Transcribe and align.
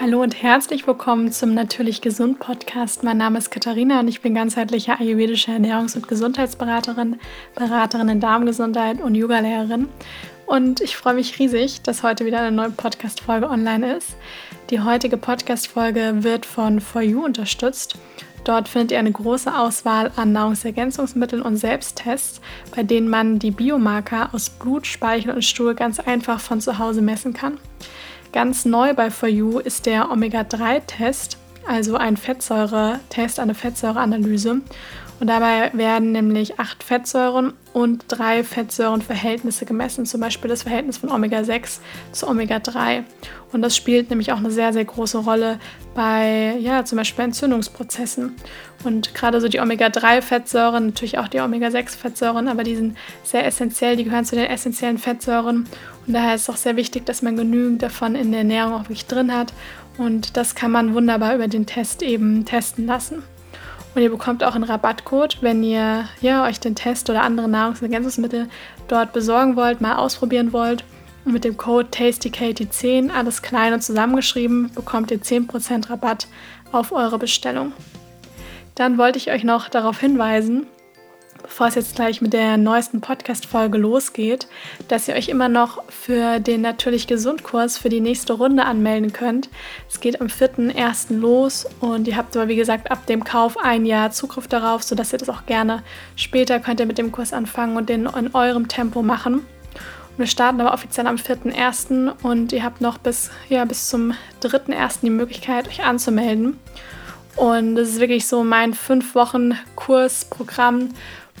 Hallo 0.00 0.22
und 0.22 0.40
herzlich 0.40 0.86
willkommen 0.86 1.32
zum 1.32 1.54
Natürlich 1.54 2.00
Gesund 2.00 2.38
Podcast. 2.38 3.02
Mein 3.02 3.16
Name 3.16 3.36
ist 3.38 3.50
Katharina 3.50 3.98
und 3.98 4.06
ich 4.06 4.20
bin 4.20 4.32
ganzheitliche 4.32 4.96
ayurvedische 5.00 5.50
Ernährungs- 5.50 5.96
und 5.96 6.06
Gesundheitsberaterin, 6.06 7.18
Beraterin 7.56 8.08
in 8.08 8.20
Darmgesundheit 8.20 9.00
und 9.00 9.16
Yogalehrerin. 9.16 9.88
Und 10.46 10.80
ich 10.80 10.96
freue 10.96 11.14
mich 11.14 11.40
riesig, 11.40 11.82
dass 11.82 12.04
heute 12.04 12.24
wieder 12.24 12.38
eine 12.38 12.54
neue 12.54 12.70
Podcast-Folge 12.70 13.50
online 13.50 13.96
ist. 13.96 14.10
Die 14.70 14.80
heutige 14.80 15.16
Podcast-Folge 15.16 16.22
wird 16.22 16.46
von 16.46 16.80
For 16.80 17.02
You 17.02 17.24
unterstützt. 17.24 17.96
Dort 18.44 18.68
findet 18.68 18.92
ihr 18.92 19.00
eine 19.00 19.10
große 19.10 19.52
Auswahl 19.52 20.12
an 20.14 20.30
Nahrungsergänzungsmitteln 20.30 21.42
und 21.42 21.56
Selbsttests, 21.56 22.40
bei 22.74 22.84
denen 22.84 23.08
man 23.08 23.40
die 23.40 23.50
Biomarker 23.50 24.30
aus 24.32 24.48
Blut, 24.48 24.86
Speichel 24.86 25.34
und 25.34 25.44
Stuhl 25.44 25.74
ganz 25.74 25.98
einfach 25.98 26.38
von 26.38 26.60
zu 26.60 26.78
Hause 26.78 27.02
messen 27.02 27.32
kann. 27.32 27.58
Ganz 28.32 28.66
neu 28.66 28.92
bei 28.92 29.10
For 29.10 29.28
You 29.28 29.58
ist 29.58 29.86
der 29.86 30.10
Omega-3-Test, 30.10 31.38
also 31.66 31.96
ein 31.96 32.16
Fettsäure-Test, 32.16 33.40
eine 33.40 33.54
Fettsäureanalyse. 33.54 34.60
Und 35.20 35.26
dabei 35.26 35.72
werden 35.74 36.12
nämlich 36.12 36.60
acht 36.60 36.84
Fettsäuren 36.84 37.52
und 37.72 38.04
drei 38.06 38.44
Fettsäurenverhältnisse 38.44 39.66
gemessen, 39.66 40.06
zum 40.06 40.20
Beispiel 40.20 40.48
das 40.48 40.62
Verhältnis 40.62 40.98
von 40.98 41.10
Omega-6 41.10 41.80
zu 42.12 42.28
Omega-3. 42.28 43.02
Und 43.52 43.62
das 43.62 43.76
spielt 43.76 44.10
nämlich 44.10 44.30
auch 44.30 44.36
eine 44.36 44.52
sehr, 44.52 44.72
sehr 44.72 44.84
große 44.84 45.18
Rolle 45.18 45.58
bei, 45.94 46.56
ja, 46.60 46.84
zum 46.84 46.98
Beispiel 46.98 47.24
Entzündungsprozessen. 47.24 48.36
Und 48.84 49.14
gerade 49.14 49.40
so 49.40 49.48
die 49.48 49.58
Omega-3-Fettsäuren, 49.58 50.86
natürlich 50.86 51.18
auch 51.18 51.28
die 51.28 51.40
Omega-6-Fettsäuren, 51.40 52.46
aber 52.46 52.62
die 52.62 52.76
sind 52.76 52.96
sehr 53.24 53.44
essentiell, 53.44 53.96
die 53.96 54.04
gehören 54.04 54.24
zu 54.24 54.36
den 54.36 54.46
essentiellen 54.46 54.98
Fettsäuren. 54.98 55.66
Und 56.06 56.12
daher 56.12 56.36
ist 56.36 56.42
es 56.42 56.50
auch 56.50 56.56
sehr 56.56 56.76
wichtig, 56.76 57.06
dass 57.06 57.22
man 57.22 57.36
genügend 57.36 57.82
davon 57.82 58.14
in 58.14 58.30
der 58.30 58.40
Ernährung 58.40 58.74
auch 58.74 58.82
wirklich 58.82 59.06
drin 59.06 59.34
hat. 59.34 59.52
Und 59.96 60.36
das 60.36 60.54
kann 60.54 60.70
man 60.70 60.94
wunderbar 60.94 61.34
über 61.34 61.48
den 61.48 61.66
Test 61.66 62.02
eben 62.02 62.44
testen 62.44 62.86
lassen. 62.86 63.24
Und 63.94 64.02
ihr 64.02 64.10
bekommt 64.10 64.44
auch 64.44 64.54
einen 64.54 64.64
Rabattcode, 64.64 65.38
wenn 65.40 65.62
ihr 65.62 66.04
ja, 66.20 66.44
euch 66.44 66.60
den 66.60 66.74
Test 66.74 67.10
oder 67.10 67.22
andere 67.22 67.48
Nahrungsergänzungsmittel 67.48 68.48
dort 68.86 69.12
besorgen 69.12 69.56
wollt, 69.56 69.80
mal 69.80 69.96
ausprobieren 69.96 70.52
wollt. 70.52 70.84
Und 71.24 71.32
mit 71.32 71.44
dem 71.44 71.56
Code 71.56 71.88
TastyKatie10, 71.90 73.10
alles 73.10 73.42
klein 73.42 73.72
und 73.72 73.82
zusammengeschrieben, 73.82 74.70
bekommt 74.74 75.10
ihr 75.10 75.20
10% 75.20 75.90
Rabatt 75.90 76.28
auf 76.70 76.92
eure 76.92 77.18
Bestellung. 77.18 77.72
Dann 78.74 78.98
wollte 78.98 79.18
ich 79.18 79.30
euch 79.30 79.42
noch 79.42 79.68
darauf 79.68 79.98
hinweisen, 79.98 80.66
bevor 81.48 81.66
es 81.66 81.74
jetzt 81.74 81.96
gleich 81.96 82.20
mit 82.20 82.34
der 82.34 82.58
neuesten 82.58 83.00
Podcast-Folge 83.00 83.78
losgeht, 83.78 84.46
dass 84.86 85.08
ihr 85.08 85.14
euch 85.14 85.28
immer 85.28 85.48
noch 85.48 85.82
für 85.88 86.40
den 86.40 86.60
Natürlich 86.60 87.06
Gesund-Kurs 87.06 87.78
für 87.78 87.88
die 87.88 88.02
nächste 88.02 88.34
Runde 88.34 88.64
anmelden 88.64 89.12
könnt. 89.12 89.48
Es 89.88 89.98
geht 89.98 90.20
am 90.20 90.26
4.1. 90.28 91.16
los 91.16 91.66
und 91.80 92.06
ihr 92.06 92.16
habt 92.16 92.36
aber, 92.36 92.48
wie 92.48 92.56
gesagt, 92.56 92.90
ab 92.90 93.06
dem 93.06 93.24
Kauf 93.24 93.56
ein 93.56 93.86
Jahr 93.86 94.10
Zugriff 94.10 94.46
darauf, 94.46 94.82
sodass 94.82 95.12
ihr 95.12 95.18
das 95.18 95.30
auch 95.30 95.46
gerne 95.46 95.82
später 96.16 96.60
könnt 96.60 96.80
ihr 96.80 96.86
mit 96.86 96.98
dem 96.98 97.12
Kurs 97.12 97.32
anfangen 97.32 97.76
und 97.76 97.88
den 97.88 98.06
in 98.06 98.34
eurem 98.34 98.68
Tempo 98.68 99.02
machen. 99.02 99.44
Wir 100.18 100.26
starten 100.26 100.60
aber 100.60 100.74
offiziell 100.74 101.06
am 101.06 101.16
4.1. 101.16 102.12
und 102.22 102.52
ihr 102.52 102.62
habt 102.62 102.80
noch 102.80 102.98
bis, 102.98 103.30
ja, 103.48 103.64
bis 103.64 103.88
zum 103.88 104.12
3.1. 104.42 104.98
die 105.02 105.10
Möglichkeit, 105.10 105.68
euch 105.68 105.82
anzumelden. 105.82 106.58
Und 107.36 107.76
das 107.76 107.88
ist 107.88 108.00
wirklich 108.00 108.26
so 108.26 108.42
mein 108.42 108.74
5 108.74 109.14
Wochen 109.14 109.56
Kursprogramm, 109.76 110.88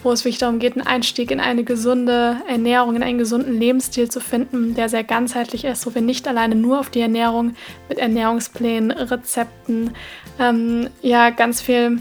wo 0.02 0.12
es 0.12 0.24
wirklich 0.24 0.38
darum 0.38 0.58
geht, 0.58 0.76
einen 0.76 0.86
Einstieg 0.86 1.30
in 1.30 1.40
eine 1.40 1.64
gesunde 1.64 2.36
Ernährung, 2.48 2.96
in 2.96 3.02
einen 3.02 3.18
gesunden 3.18 3.58
Lebensstil 3.58 4.10
zu 4.10 4.20
finden, 4.20 4.74
der 4.74 4.88
sehr 4.88 5.04
ganzheitlich 5.04 5.64
ist, 5.64 5.86
wo 5.86 5.94
wir 5.94 6.02
nicht 6.02 6.28
alleine 6.28 6.54
nur 6.54 6.80
auf 6.80 6.90
die 6.90 7.00
Ernährung 7.00 7.54
mit 7.88 7.98
Ernährungsplänen, 7.98 8.90
Rezepten, 8.90 9.92
ähm, 10.38 10.88
ja, 11.02 11.30
ganz 11.30 11.60
viel, 11.60 12.00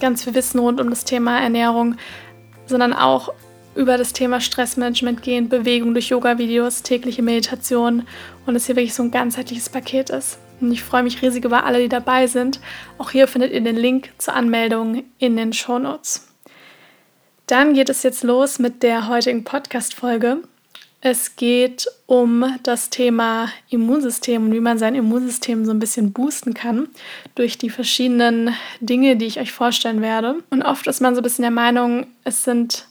ganz 0.00 0.24
viel 0.24 0.34
Wissen 0.34 0.58
rund 0.58 0.80
um 0.80 0.90
das 0.90 1.04
Thema 1.04 1.40
Ernährung, 1.40 1.96
sondern 2.66 2.92
auch 2.92 3.32
über 3.74 3.96
das 3.96 4.12
Thema 4.12 4.40
Stressmanagement 4.40 5.22
gehen, 5.22 5.48
Bewegung 5.48 5.94
durch 5.94 6.08
Yoga-Videos, 6.08 6.82
tägliche 6.82 7.22
Meditation 7.22 8.06
und 8.44 8.54
es 8.54 8.66
hier 8.66 8.76
wirklich 8.76 8.94
so 8.94 9.02
ein 9.02 9.10
ganzheitliches 9.10 9.70
Paket 9.70 10.10
ist. 10.10 10.38
Und 10.60 10.72
ich 10.72 10.82
freue 10.82 11.02
mich 11.02 11.22
riesig 11.22 11.44
über 11.44 11.64
alle, 11.64 11.80
die 11.80 11.88
dabei 11.88 12.26
sind. 12.26 12.60
Auch 12.98 13.10
hier 13.10 13.26
findet 13.26 13.52
ihr 13.52 13.60
den 13.60 13.76
Link 13.76 14.10
zur 14.18 14.34
Anmeldung 14.34 15.04
in 15.18 15.36
den 15.36 15.52
Show 15.52 15.78
Notes. 15.78 16.31
Dann 17.46 17.74
geht 17.74 17.88
es 17.88 18.02
jetzt 18.02 18.22
los 18.22 18.58
mit 18.58 18.82
der 18.82 19.08
heutigen 19.08 19.44
Podcast-Folge. 19.44 20.38
Es 21.04 21.34
geht 21.34 21.88
um 22.06 22.44
das 22.62 22.88
Thema 22.88 23.48
Immunsystem 23.68 24.44
und 24.44 24.52
wie 24.52 24.60
man 24.60 24.78
sein 24.78 24.94
Immunsystem 24.94 25.64
so 25.64 25.72
ein 25.72 25.80
bisschen 25.80 26.12
boosten 26.12 26.54
kann 26.54 26.88
durch 27.34 27.58
die 27.58 27.70
verschiedenen 27.70 28.54
Dinge, 28.80 29.16
die 29.16 29.26
ich 29.26 29.40
euch 29.40 29.50
vorstellen 29.50 30.00
werde. 30.00 30.36
Und 30.50 30.62
oft 30.62 30.86
ist 30.86 31.00
man 31.00 31.16
so 31.16 31.20
ein 31.20 31.24
bisschen 31.24 31.42
der 31.42 31.50
Meinung, 31.50 32.06
es 32.22 32.44
sind, 32.44 32.86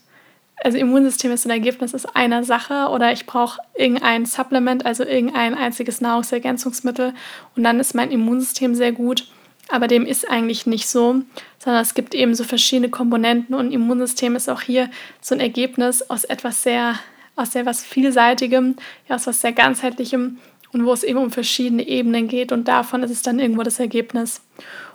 also 0.62 0.76
Immunsystem 0.76 1.32
ist 1.32 1.46
ein 1.46 1.50
Ergebnis 1.50 1.94
aus 1.94 2.04
einer 2.04 2.44
Sache 2.44 2.88
oder 2.90 3.12
ich 3.12 3.24
brauche 3.24 3.60
irgendein 3.74 4.26
Supplement, 4.26 4.84
also 4.84 5.04
irgendein 5.04 5.54
einziges 5.54 6.02
Nahrungsergänzungsmittel 6.02 7.14
und 7.56 7.64
dann 7.64 7.80
ist 7.80 7.94
mein 7.94 8.10
Immunsystem 8.10 8.74
sehr 8.74 8.92
gut. 8.92 9.26
Aber 9.72 9.88
dem 9.88 10.04
ist 10.04 10.28
eigentlich 10.28 10.66
nicht 10.66 10.86
so, 10.86 11.22
sondern 11.58 11.80
es 11.80 11.94
gibt 11.94 12.14
eben 12.14 12.34
so 12.34 12.44
verschiedene 12.44 12.90
Komponenten 12.90 13.54
und 13.54 13.72
Immunsystem 13.72 14.36
ist 14.36 14.50
auch 14.50 14.60
hier 14.60 14.90
so 15.22 15.34
ein 15.34 15.40
Ergebnis 15.40 16.02
aus 16.10 16.24
etwas 16.24 16.62
sehr, 16.62 16.96
aus 17.36 17.52
sehr 17.52 17.64
was 17.64 17.82
Vielseitigem, 17.82 18.76
ja, 19.08 19.14
aus 19.14 19.26
was 19.26 19.40
sehr 19.40 19.52
Ganzheitlichem 19.52 20.36
und 20.72 20.84
wo 20.84 20.92
es 20.92 21.02
eben 21.02 21.18
um 21.18 21.30
verschiedene 21.30 21.88
Ebenen 21.88 22.28
geht 22.28 22.52
und 22.52 22.68
davon 22.68 23.02
ist 23.02 23.10
es 23.10 23.22
dann 23.22 23.38
irgendwo 23.38 23.62
das 23.62 23.80
Ergebnis. 23.80 24.42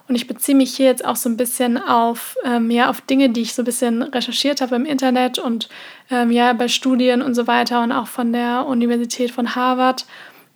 Und 0.07 0.13
ich 0.13 0.27
beziehe 0.27 0.55
mich 0.55 0.75
hier 0.75 0.85
jetzt 0.85 1.03
auch 1.03 1.15
so 1.15 1.27
ein 1.27 1.37
bisschen 1.37 1.79
auf, 1.79 2.37
ähm, 2.45 2.69
ja, 2.69 2.91
auf 2.91 3.01
Dinge, 3.01 3.31
die 3.31 3.41
ich 3.41 3.55
so 3.55 3.63
ein 3.63 3.65
bisschen 3.65 4.03
recherchiert 4.03 4.61
habe 4.61 4.75
im 4.75 4.85
Internet 4.85 5.39
und 5.39 5.69
ähm, 6.11 6.29
ja, 6.29 6.53
bei 6.53 6.67
Studien 6.67 7.23
und 7.23 7.33
so 7.33 7.47
weiter 7.47 7.81
und 7.81 7.91
auch 7.91 8.07
von 8.07 8.31
der 8.31 8.67
Universität 8.67 9.31
von 9.31 9.55
Harvard, 9.55 10.05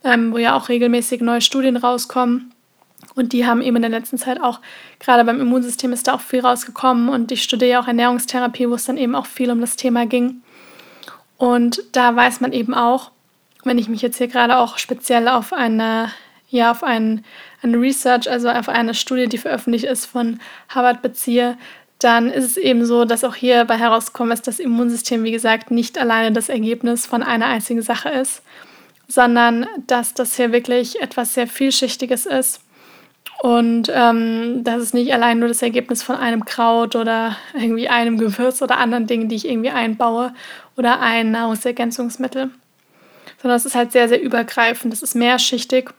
ähm, 0.04 0.32
wo 0.32 0.38
ja 0.38 0.56
auch 0.56 0.70
regelmäßig 0.70 1.22
neue 1.22 1.42
Studien 1.42 1.76
rauskommen. 1.76 2.54
Und 3.16 3.34
die 3.34 3.46
haben 3.46 3.62
eben 3.62 3.76
in 3.76 3.82
der 3.82 3.92
letzten 3.92 4.18
Zeit 4.18 4.42
auch, 4.42 4.60
gerade 5.00 5.24
beim 5.26 5.42
Immunsystem 5.42 5.92
ist 5.92 6.08
da 6.08 6.14
auch 6.14 6.22
viel 6.22 6.42
rausgekommen 6.42 7.10
und 7.10 7.32
ich 7.32 7.44
studiere 7.44 7.80
auch 7.80 7.88
Ernährungstherapie, 7.88 8.70
wo 8.70 8.76
es 8.76 8.86
dann 8.86 8.98
eben 8.98 9.16
auch 9.16 9.26
viel 9.26 9.52
um 9.52 9.60
das 9.60 9.76
Thema 9.76 10.06
ging. 10.06 10.42
Und 11.38 11.84
da 11.92 12.16
weiß 12.16 12.40
man 12.42 12.54
eben 12.54 12.74
auch, 12.74 13.12
wenn 13.64 13.78
ich 13.78 13.90
mich 13.90 14.02
jetzt 14.02 14.18
hier 14.18 14.28
gerade 14.28 14.58
auch 14.58 14.78
speziell 14.78 15.28
auf 15.28 15.54
eine, 15.54 16.12
ja, 16.50 16.72
auf 16.72 16.84
ein, 16.84 17.24
eine 17.62 17.78
Research, 17.78 18.30
also 18.30 18.50
auf 18.50 18.70
eine 18.70 18.94
Studie, 18.94 19.28
die 19.28 19.38
veröffentlicht 19.38 19.86
ist 19.86 20.06
von 20.06 20.40
Harvard 20.70 21.02
beziehe, 21.02 21.58
dann 22.00 22.32
ist 22.32 22.46
es 22.46 22.58
eben 22.58 22.86
so, 22.86 23.06
dass 23.06 23.24
auch 23.24 23.36
hierbei 23.36 23.78
herausgekommen 23.78 24.34
ist, 24.34 24.48
dass 24.48 24.58
das 24.58 24.66
Immunsystem, 24.66 25.24
wie 25.24 25.32
gesagt, 25.32 25.70
nicht 25.70 26.00
alleine 26.00 26.32
das 26.32 26.50
Ergebnis 26.50 27.06
von 27.06 27.22
einer 27.22 27.46
einzigen 27.46 27.82
Sache 27.84 28.10
ist, 28.10 28.42
sondern 29.08 29.68
dass 29.86 30.14
das 30.14 30.36
hier 30.36 30.52
wirklich 30.52 31.02
etwas 31.02 31.36
sehr 31.36 31.48
Vielschichtiges 31.48 32.26
ist 32.26 32.62
und 33.42 33.92
ähm, 33.92 34.64
das 34.64 34.84
ist 34.84 34.94
nicht 34.94 35.12
allein 35.16 35.40
nur 35.40 35.48
das 35.48 35.64
Ergebnis 35.64 36.04
von 36.04 36.16
einem 36.16 36.46
Kraut 36.46 36.96
oder 36.96 37.36
irgendwie 37.56 37.90
einem 37.90 38.20
Gewürz 38.20 38.62
oder 38.62 38.78
anderen 38.78 39.08
Dingen, 39.08 39.30
die 39.30 39.36
ich 39.36 39.50
irgendwie 39.50 39.72
einbaue 39.72 40.32
oder 40.78 41.00
ein 41.00 41.32
Nahrungsergänzungsmittel, 41.32 42.52
sondern 43.42 43.58
es 43.58 43.66
ist 43.66 43.74
halt 43.74 43.94
sehr, 43.94 44.08
sehr 44.08 44.22
übergreifend. 44.22 44.94
Es 44.94 45.02
ist 45.02 45.16
mehrschichtig 45.16 45.90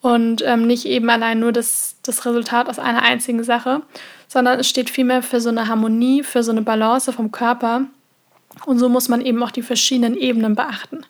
und 0.00 0.42
ähm, 0.44 0.66
nicht 0.66 0.86
eben 0.86 1.08
allein 1.08 1.38
nur 1.38 1.52
das, 1.52 1.94
das 2.02 2.26
Resultat 2.26 2.68
aus 2.68 2.80
einer 2.80 3.02
einzigen 3.02 3.44
Sache, 3.44 3.82
sondern 4.26 4.58
es 4.58 4.68
steht 4.68 4.90
vielmehr 4.90 5.22
für 5.22 5.40
so 5.40 5.50
eine 5.50 5.68
Harmonie, 5.68 6.24
für 6.24 6.42
so 6.42 6.50
eine 6.50 6.62
Balance 6.62 7.12
vom 7.12 7.30
Körper. 7.30 7.82
Und 8.66 8.80
so 8.80 8.88
muss 8.88 9.08
man 9.08 9.20
eben 9.20 9.40
auch 9.44 9.52
die 9.52 9.62
verschiedenen 9.62 10.16
Ebenen 10.16 10.56
beachten. 10.56 11.06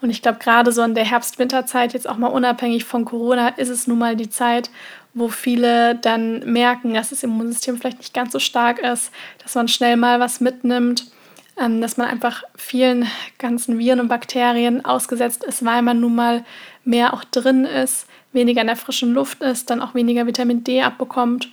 Und 0.00 0.10
ich 0.10 0.22
glaube, 0.22 0.38
gerade 0.38 0.70
so 0.70 0.82
in 0.82 0.94
der 0.94 1.04
Herbst-Winterzeit, 1.04 1.92
jetzt 1.92 2.08
auch 2.08 2.18
mal 2.18 2.28
unabhängig 2.28 2.84
von 2.84 3.04
Corona, 3.04 3.48
ist 3.48 3.70
es 3.70 3.88
nun 3.88 3.98
mal 3.98 4.14
die 4.14 4.30
Zeit, 4.30 4.70
wo 5.14 5.28
viele 5.28 5.94
dann 5.94 6.40
merken, 6.40 6.94
dass 6.94 7.10
das 7.10 7.22
Immunsystem 7.22 7.78
vielleicht 7.78 7.98
nicht 7.98 8.14
ganz 8.14 8.32
so 8.32 8.40
stark 8.40 8.80
ist, 8.80 9.12
dass 9.42 9.54
man 9.54 9.68
schnell 9.68 9.96
mal 9.96 10.20
was 10.20 10.40
mitnimmt, 10.40 11.06
ähm, 11.58 11.80
dass 11.80 11.96
man 11.96 12.08
einfach 12.08 12.42
vielen 12.56 13.06
ganzen 13.38 13.78
Viren 13.78 14.00
und 14.00 14.08
Bakterien 14.08 14.84
ausgesetzt 14.84 15.44
ist, 15.44 15.64
weil 15.64 15.82
man 15.82 16.00
nun 16.00 16.16
mal 16.16 16.44
mehr 16.84 17.14
auch 17.14 17.24
drin 17.24 17.64
ist, 17.64 18.06
weniger 18.32 18.60
in 18.60 18.66
der 18.66 18.76
frischen 18.76 19.14
Luft 19.14 19.40
ist, 19.40 19.70
dann 19.70 19.80
auch 19.80 19.94
weniger 19.94 20.26
Vitamin 20.26 20.64
D 20.64 20.82
abbekommt. 20.82 21.48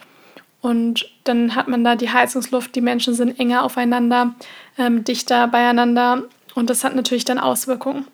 Und 0.62 1.10
dann 1.24 1.56
hat 1.56 1.68
man 1.68 1.84
da 1.84 1.96
die 1.96 2.12
Heizungsluft, 2.12 2.76
die 2.76 2.82
Menschen 2.82 3.14
sind 3.14 3.40
enger 3.40 3.64
aufeinander, 3.64 4.36
ähm, 4.78 5.04
dichter 5.04 5.48
beieinander 5.48 6.24
und 6.56 6.70
das 6.70 6.84
hat 6.84 6.96
natürlich 6.96 7.26
dann 7.26 7.40
Auswirkungen. 7.40 8.06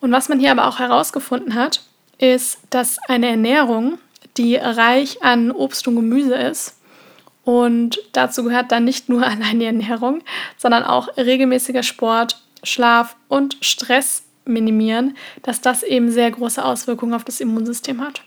Und 0.00 0.12
was 0.12 0.28
man 0.28 0.40
hier 0.40 0.50
aber 0.52 0.66
auch 0.66 0.78
herausgefunden 0.78 1.54
hat, 1.54 1.82
ist, 2.18 2.58
dass 2.70 2.98
eine 3.08 3.28
Ernährung, 3.28 3.98
die 4.36 4.56
reich 4.56 5.22
an 5.22 5.50
Obst 5.50 5.86
und 5.88 5.96
Gemüse 5.96 6.34
ist. 6.34 6.76
Und 7.44 7.98
dazu 8.12 8.44
gehört 8.44 8.70
dann 8.72 8.84
nicht 8.84 9.08
nur 9.08 9.22
allein 9.26 9.60
die 9.60 9.66
Ernährung, 9.66 10.22
sondern 10.56 10.84
auch 10.84 11.16
regelmäßiger 11.16 11.82
Sport, 11.82 12.42
Schlaf 12.62 13.16
und 13.28 13.56
Stress 13.60 14.24
minimieren, 14.44 15.16
dass 15.42 15.60
das 15.60 15.82
eben 15.82 16.10
sehr 16.10 16.30
große 16.30 16.64
Auswirkungen 16.64 17.14
auf 17.14 17.24
das 17.24 17.40
Immunsystem 17.40 18.00
hat. 18.00 18.22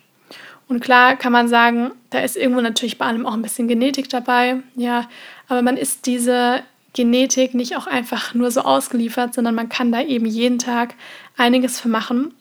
Und 0.67 0.79
klar 0.79 1.17
kann 1.17 1.31
man 1.31 1.47
sagen, 1.47 1.91
da 2.09 2.19
ist 2.19 2.37
irgendwo 2.37 2.61
natürlich 2.61 2.97
bei 2.97 3.05
allem 3.05 3.25
auch 3.25 3.33
ein 3.33 3.41
bisschen 3.41 3.67
Genetik 3.67 4.09
dabei, 4.09 4.61
ja, 4.75 5.09
aber 5.47 5.61
man 5.61 5.77
ist 5.77 6.05
diese 6.05 6.61
Genetik 6.93 7.53
nicht 7.53 7.75
auch 7.75 7.87
einfach 7.87 8.33
nur 8.33 8.49
so 8.51 8.61
ausgeliefert, 8.61 9.33
sondern 9.33 9.55
man 9.55 9.67
kann 9.67 9.91
da 9.91 10.01
eben 10.01 10.25
jeden 10.25 10.59
Tag 10.59 10.95
einiges 11.37 11.79
für 11.79 11.89
machen, 11.89 12.33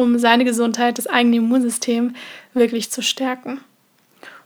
um 0.00 0.18
seine 0.18 0.44
Gesundheit, 0.44 0.98
das 0.98 1.06
eigene 1.06 1.36
Immunsystem 1.36 2.14
wirklich 2.54 2.90
zu 2.90 3.02
stärken. 3.02 3.60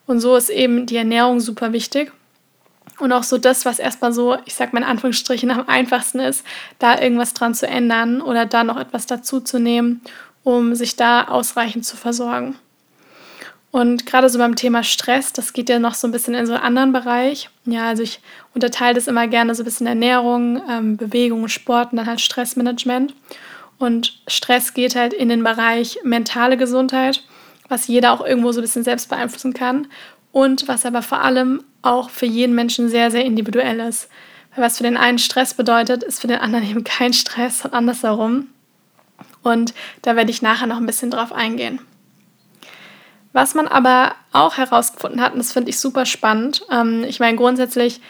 Und 0.07 0.21
so 0.21 0.37
ist 0.37 0.51
eben 0.51 0.87
die 0.87 0.97
Ernährung 0.97 1.41
super 1.41 1.73
wichtig. 1.73 2.13
Und 2.99 3.13
auch 3.13 3.23
so 3.23 3.39
das, 3.39 3.65
was 3.65 3.79
erstmal 3.79 4.13
so, 4.13 4.37
ich 4.45 4.55
sag 4.55 4.73
mal 4.73 4.81
in 4.81 4.87
Anführungsstrichen, 4.87 5.51
am 5.51 5.69
einfachsten 5.69 6.21
ist, 6.21 6.45
da 6.79 7.01
irgendwas 7.01 7.35
dran 7.35 7.55
zu 7.55 7.67
ändern 7.67 8.21
oder 8.21 8.47
da 8.47 8.63
noch 8.63 8.79
etwas 8.79 9.07
dazu 9.07 9.41
zu 9.41 9.59
nehmen, 9.59 10.01
um 10.45 10.75
sich 10.75 10.95
da 10.95 11.25
ausreichend 11.25 11.85
zu 11.85 11.97
versorgen. 11.97 12.57
Und 13.73 14.07
gerade 14.07 14.29
so 14.29 14.39
beim 14.39 14.55
Thema 14.55 14.85
Stress, 14.85 15.33
das 15.33 15.53
geht 15.53 15.69
ja 15.69 15.81
noch 15.81 15.95
so 15.95 16.07
ein 16.07 16.13
bisschen 16.13 16.35
in 16.35 16.47
so 16.47 16.53
einen 16.53 16.63
anderen 16.63 16.93
Bereich. 16.93 17.51
Ja, 17.65 17.89
also 17.89 18.05
ich 18.05 18.21
unterteile 18.55 18.95
das 18.95 19.09
immer 19.09 19.27
gerne 19.27 19.53
so 19.57 19.63
ein 19.63 19.65
bisschen 19.65 19.89
Ernährung, 19.89 20.63
ähm, 20.71 20.97
Bewegung, 20.97 21.49
Sport 21.49 21.91
und 21.91 21.97
dann 21.97 22.07
halt 22.07 22.21
Stressmanagement. 22.21 23.15
Und 23.79 24.21
Stress 24.27 24.75
geht 24.75 24.95
halt 24.95 25.13
in 25.13 25.29
den 25.29 25.43
Bereich 25.43 25.99
mentale 26.05 26.57
Gesundheit, 26.57 27.23
was 27.69 27.89
jeder 27.89 28.13
auch 28.13 28.25
irgendwo 28.25 28.53
so 28.53 28.61
ein 28.61 28.63
bisschen 28.63 28.85
selbst 28.85 29.09
beeinflussen 29.09 29.55
kann 29.55 29.89
und 30.33 30.69
was 30.69 30.87
aber 30.87 31.03
vor 31.03 31.21
allem 31.21 31.63
auch 31.83 32.11
für 32.11 32.27
jeden 32.27 32.55
Menschen 32.55 32.89
sehr, 32.89 33.11
sehr 33.11 33.25
individuell 33.25 33.81
ist. 33.81 34.09
Weil 34.55 34.65
was 34.65 34.79
für 34.79 34.85
den 34.85 34.97
einen 34.97 35.19
Stress 35.19 35.55
bedeutet, 35.55 36.03
ist 36.03 36.21
für 36.21 36.27
den 36.27 36.39
anderen 36.39 36.65
eben 36.71 36.85
kein 36.85 37.13
Stress 37.13 37.65
und 37.65 37.73
andersherum. 37.73 38.49
Und 39.43 39.75
da 40.03 40.17
werde 40.17 40.31
ich 40.31 40.43
nachher 40.43 40.67
noch 40.67 40.79
ein 40.79 40.87
bisschen 40.87 41.11
drauf 41.11 41.33
eingehen. 41.33 41.81
Was 43.33 43.55
man 43.55 43.67
aber 43.67 44.15
auch 44.33 44.57
herausgefunden 44.57 45.21
hat, 45.21 45.33
und 45.33 45.39
das 45.39 45.53
finde 45.53 45.71
ich 45.71 45.81
super 45.81 46.07
spannend, 46.07 46.65
ähm, 46.71 47.05
ich 47.05 47.19
meine, 47.19 47.37
grundsätzlich 47.37 48.01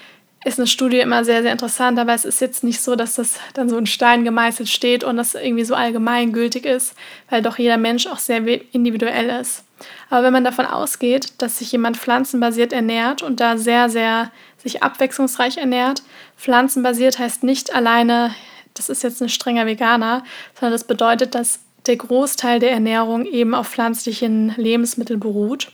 ist 0.44 0.58
eine 0.58 0.66
Studie 0.66 1.00
immer 1.00 1.24
sehr, 1.24 1.42
sehr 1.42 1.52
interessant, 1.52 1.98
aber 1.98 2.14
es 2.14 2.24
ist 2.24 2.40
jetzt 2.40 2.64
nicht 2.64 2.80
so, 2.82 2.96
dass 2.96 3.14
das 3.14 3.38
dann 3.54 3.68
so 3.70 3.76
ein 3.78 3.86
Stein 3.86 4.24
gemeißelt 4.24 4.68
steht 4.68 5.02
und 5.02 5.16
das 5.16 5.34
irgendwie 5.34 5.64
so 5.64 5.74
allgemeingültig 5.74 6.66
ist, 6.66 6.94
weil 7.30 7.42
doch 7.42 7.58
jeder 7.58 7.78
Mensch 7.78 8.06
auch 8.06 8.18
sehr 8.18 8.46
individuell 8.74 9.30
ist. 9.40 9.64
Aber 10.10 10.22
wenn 10.22 10.32
man 10.32 10.44
davon 10.44 10.66
ausgeht, 10.66 11.32
dass 11.38 11.58
sich 11.58 11.72
jemand 11.72 11.96
pflanzenbasiert 11.96 12.72
ernährt 12.72 13.22
und 13.22 13.40
da 13.40 13.56
sehr, 13.56 13.88
sehr 13.88 14.30
sich 14.62 14.82
abwechslungsreich 14.82 15.56
ernährt, 15.56 16.02
pflanzenbasiert 16.36 17.18
heißt 17.18 17.42
nicht 17.42 17.74
alleine, 17.74 18.34
das 18.74 18.88
ist 18.88 19.02
jetzt 19.02 19.22
ein 19.22 19.28
strenger 19.28 19.66
Veganer, 19.66 20.24
sondern 20.54 20.72
das 20.72 20.84
bedeutet, 20.84 21.34
dass 21.34 21.60
der 21.86 21.96
Großteil 21.96 22.60
der 22.60 22.72
Ernährung 22.72 23.24
eben 23.26 23.54
auf 23.54 23.68
pflanzlichen 23.68 24.54
Lebensmitteln 24.56 25.20
beruht 25.20 25.72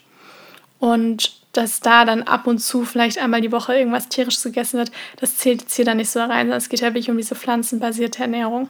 und 0.79 1.40
dass 1.52 1.81
da 1.81 2.05
dann 2.05 2.23
ab 2.23 2.47
und 2.47 2.58
zu 2.58 2.85
vielleicht 2.85 3.19
einmal 3.19 3.41
die 3.41 3.52
Woche 3.52 3.75
irgendwas 3.75 4.08
tierisches 4.08 4.44
gegessen 4.44 4.79
wird, 4.79 4.93
das 5.19 5.37
zählt 5.37 5.62
jetzt 5.62 5.75
hier 5.75 5.85
dann 5.85 5.97
nicht 5.97 6.11
so 6.11 6.20
rein, 6.20 6.47
sondern 6.47 6.58
es 6.58 6.69
geht 6.69 6.81
ja 6.81 6.88
wirklich 6.88 7.11
um 7.11 7.17
diese 7.17 7.35
pflanzenbasierte 7.35 8.23
Ernährung. 8.23 8.69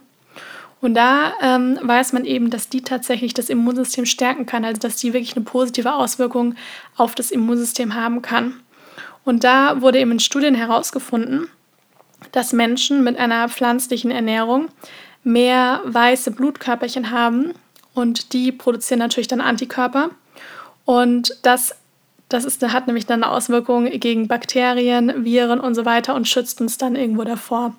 Und 0.81 0.95
da 0.95 1.33
ähm, 1.41 1.79
weiß 1.81 2.13
man 2.13 2.25
eben, 2.25 2.49
dass 2.49 2.67
die 2.67 2.81
tatsächlich 2.81 3.35
das 3.35 3.49
Immunsystem 3.49 4.07
stärken 4.07 4.47
kann, 4.47 4.65
also 4.65 4.79
dass 4.79 4.95
die 4.95 5.13
wirklich 5.13 5.35
eine 5.35 5.45
positive 5.45 5.93
Auswirkung 5.93 6.55
auf 6.97 7.13
das 7.13 7.29
Immunsystem 7.29 7.93
haben 7.93 8.23
kann. 8.23 8.59
Und 9.23 9.43
da 9.43 9.81
wurde 9.81 9.99
eben 9.99 10.11
in 10.11 10.19
Studien 10.19 10.55
herausgefunden, 10.55 11.47
dass 12.31 12.53
Menschen 12.53 13.03
mit 13.03 13.17
einer 13.17 13.47
pflanzlichen 13.47 14.09
Ernährung 14.09 14.69
mehr 15.23 15.81
weiße 15.85 16.31
Blutkörperchen 16.31 17.11
haben 17.11 17.53
und 17.93 18.33
die 18.33 18.51
produzieren 18.51 18.99
natürlich 18.99 19.27
dann 19.27 19.41
Antikörper. 19.41 20.09
Und 20.85 21.37
das, 21.43 21.75
das 22.33 22.45
ist, 22.45 22.61
hat 22.63 22.87
nämlich 22.87 23.05
dann 23.05 23.23
eine 23.23 23.31
Auswirkung 23.31 23.85
gegen 23.85 24.27
Bakterien, 24.27 25.25
Viren 25.25 25.59
und 25.59 25.75
so 25.75 25.85
weiter 25.85 26.15
und 26.15 26.27
schützt 26.27 26.61
uns 26.61 26.77
dann 26.77 26.95
irgendwo 26.95 27.23
davor. 27.23 27.75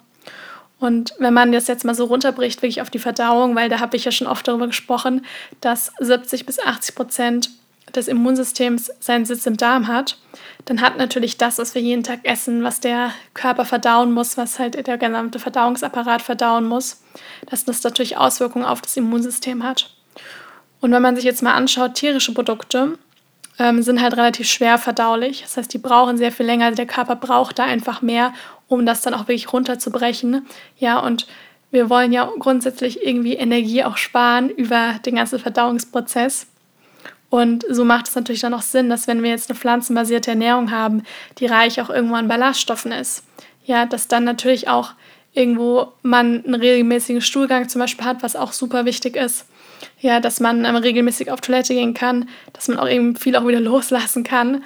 Und 0.79 1.15
wenn 1.19 1.33
man 1.33 1.53
das 1.53 1.69
jetzt 1.69 1.85
mal 1.85 1.95
so 1.95 2.07
runterbricht, 2.07 2.61
wirklich 2.61 2.83
auf 2.83 2.91
die 2.91 2.99
Verdauung, 2.99 3.55
weil 3.55 3.69
da 3.69 3.79
habe 3.79 3.97
ich 3.97 4.05
ja 4.05 4.11
schon 4.11 4.27
oft 4.27 4.47
darüber 4.49 4.67
gesprochen, 4.67 5.25
dass 5.61 5.93
70 6.01 6.45
bis 6.45 6.59
80 6.59 6.95
Prozent 6.97 7.51
des 7.95 8.09
Immunsystems 8.09 8.91
seinen 8.99 9.25
Sitz 9.25 9.47
im 9.47 9.57
Darm 9.57 9.87
hat, 9.87 10.19
dann 10.65 10.81
hat 10.81 10.97
natürlich 10.97 11.37
das, 11.39 11.59
was 11.59 11.75
wir 11.75 11.83
jeden 11.83 12.03
Tag 12.03 12.21
essen, 12.25 12.65
was 12.65 12.81
der 12.81 13.13
Körper 13.35 13.65
verdauen 13.65 14.13
muss, 14.13 14.37
was 14.37 14.59
halt 14.59 14.87
der 14.87 14.99
gesamte 14.99 15.39
Verdauungsapparat 15.39 16.23
verdauen 16.23 16.65
muss, 16.65 17.03
dass 17.47 17.65
das 17.65 17.83
natürlich 17.83 18.17
Auswirkungen 18.17 18.65
auf 18.65 18.83
das 18.83 18.97
Immunsystem 18.97 19.63
hat. 19.63 19.95
Und 20.81 20.91
wenn 20.91 21.03
man 21.03 21.15
sich 21.15 21.25
jetzt 21.25 21.43
mal 21.43 21.55
anschaut, 21.55 21.95
tierische 21.95 22.35
Produkte 22.35 22.99
ähm, 23.59 23.83
sind 23.83 24.01
halt 24.01 24.17
relativ 24.17 24.49
schwer 24.49 24.79
verdaulich. 24.79 25.43
Das 25.43 25.57
heißt, 25.57 25.73
die 25.73 25.79
brauchen 25.79 26.17
sehr 26.17 26.33
viel 26.33 26.47
länger. 26.47 26.71
Der 26.73 26.87
Körper 26.87 27.17
braucht 27.17 27.59
da 27.59 27.65
einfach 27.65 28.03
mehr, 28.03 28.33
um 28.69 28.87
das 28.87 29.03
dann 29.03 29.15
auch 29.15 29.29
wirklich 29.29 29.53
runterzubrechen. 29.53 30.47
Ja, 30.79 30.99
und 30.99 31.27
wir 31.71 31.89
wollen 31.91 32.13
ja 32.13 32.31
grundsätzlich 32.39 33.05
irgendwie 33.05 33.35
Energie 33.35 33.85
auch 33.85 33.97
sparen 33.97 34.51
über 34.51 34.97
den 35.05 35.17
ganzen 35.17 35.39
Verdauungsprozess. 35.39 36.47
Und 37.31 37.65
so 37.71 37.85
macht 37.85 38.09
es 38.09 38.15
natürlich 38.15 38.43
dann 38.43 38.53
auch 38.53 38.63
Sinn, 38.63 38.91
dass 38.91 39.09
wenn 39.09 39.23
wir 39.23 39.31
jetzt 39.31 39.49
eine 39.49 39.59
pflanzenbasierte 39.59 40.33
Ernährung 40.33 40.71
haben, 40.71 41.03
die 41.39 41.47
reich 41.47 41.81
auch 41.81 41.89
irgendwo 41.89 42.15
an 42.15 42.29
Ballaststoffen 42.29 42.93
ist, 42.93 43.25
ja, 43.65 43.87
dass 43.87 44.07
dann 44.07 44.25
natürlich 44.25 44.69
auch 44.69 44.91
irgendwo 45.33 45.93
man 46.03 46.45
einen 46.45 46.55
regelmäßigen 46.55 47.23
Stuhlgang 47.23 47.71
zum 47.71 47.81
Beispiel 47.81 48.05
hat, 48.05 48.23
was 48.23 48.37
auch 48.37 48.53
super 48.53 48.85
wichtig 48.85 49.17
ist. 49.17 49.47
Ja, 50.01 50.21
dass 50.21 50.41
man 50.41 50.65
ähm, 50.65 50.77
regelmäßig 50.77 51.31
auf 51.31 51.41
Toilette 51.41 51.75
gehen 51.75 51.95
kann, 51.95 52.29
dass 52.53 52.69
man 52.69 52.79
auch 52.79 52.89
eben 52.89 53.17
viel 53.17 53.37
auch 53.37 53.47
wieder 53.47 53.61
loslassen 53.61 54.25
kann, 54.25 54.65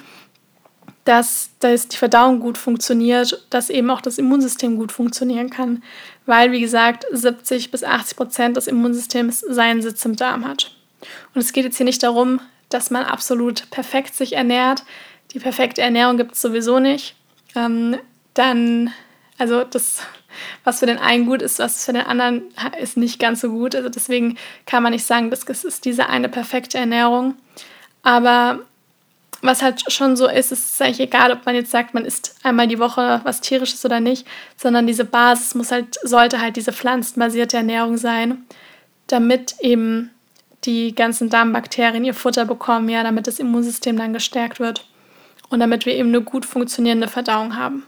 dass, 1.05 1.51
dass 1.59 1.87
die 1.87 1.97
Verdauung 1.97 2.39
gut 2.39 2.57
funktioniert, 2.57 3.45
dass 3.49 3.69
eben 3.69 3.89
auch 3.89 4.01
das 4.01 4.17
Immunsystem 4.17 4.77
gut 4.77 4.91
funktionieren 4.91 5.49
kann, 5.49 5.81
weil, 6.25 6.51
wie 6.51 6.59
gesagt, 6.59 7.05
70 7.11 7.71
bis 7.71 7.83
80 7.83 8.17
Prozent 8.17 8.57
des 8.57 8.67
Immunsystems 8.67 9.39
seinen 9.39 9.81
Sitz 9.81 10.03
im 10.03 10.17
Darm 10.17 10.45
hat. 10.45 10.75
Und 11.33 11.39
es 11.39 11.53
geht 11.53 11.63
jetzt 11.63 11.77
hier 11.77 11.85
nicht 11.85 12.03
darum, 12.03 12.41
dass 12.69 12.91
man 12.91 13.05
absolut 13.05 13.69
perfekt 13.71 14.15
sich 14.15 14.33
ernährt. 14.33 14.83
Die 15.31 15.39
perfekte 15.39 15.81
Ernährung 15.81 16.17
gibt 16.17 16.33
es 16.33 16.41
sowieso 16.41 16.79
nicht. 16.79 17.15
Ähm, 17.55 17.97
dann, 18.33 18.91
also 19.37 19.63
das, 19.63 20.01
was 20.63 20.79
für 20.79 20.85
den 20.85 20.97
einen 20.97 21.25
gut 21.25 21.41
ist, 21.41 21.59
was 21.59 21.85
für 21.85 21.93
den 21.93 22.05
anderen 22.05 22.43
ist 22.79 22.97
nicht 22.97 23.19
ganz 23.19 23.41
so 23.41 23.49
gut. 23.49 23.75
Also 23.75 23.89
deswegen 23.89 24.37
kann 24.65 24.83
man 24.83 24.93
nicht 24.93 25.05
sagen, 25.05 25.29
das 25.29 25.43
ist 25.43 25.85
diese 25.85 26.07
eine 26.09 26.29
perfekte 26.29 26.77
Ernährung. 26.77 27.35
Aber 28.03 28.59
was 29.41 29.61
halt 29.61 29.91
schon 29.91 30.15
so 30.15 30.27
ist, 30.27 30.51
ist 30.51 30.73
es 30.73 30.81
eigentlich 30.81 30.99
egal, 30.99 31.31
ob 31.31 31.45
man 31.45 31.55
jetzt 31.55 31.71
sagt, 31.71 31.93
man 31.93 32.05
isst 32.05 32.35
einmal 32.43 32.67
die 32.67 32.79
Woche 32.79 33.21
was 33.23 33.41
tierisches 33.41 33.85
oder 33.85 33.99
nicht, 33.99 34.25
sondern 34.55 34.87
diese 34.87 35.05
Basis 35.05 35.55
muss 35.55 35.71
halt, 35.71 35.97
sollte 36.03 36.41
halt 36.41 36.55
diese 36.55 36.73
pflanzenbasierte 36.73 37.57
Ernährung 37.57 37.97
sein, 37.97 38.45
damit 39.07 39.55
eben 39.61 40.11
die 40.65 40.95
ganzen 40.95 41.29
Darmbakterien 41.29 42.03
ihr 42.03 42.13
Futter 42.13 42.45
bekommen, 42.45 42.89
ja, 42.89 43.03
damit 43.03 43.27
das 43.27 43.39
Immunsystem 43.39 43.97
dann 43.97 44.13
gestärkt 44.13 44.59
wird 44.59 44.87
und 45.49 45.59
damit 45.59 45.85
wir 45.85 45.95
eben 45.95 46.09
eine 46.09 46.21
gut 46.21 46.45
funktionierende 46.45 47.07
Verdauung 47.07 47.55
haben. 47.55 47.83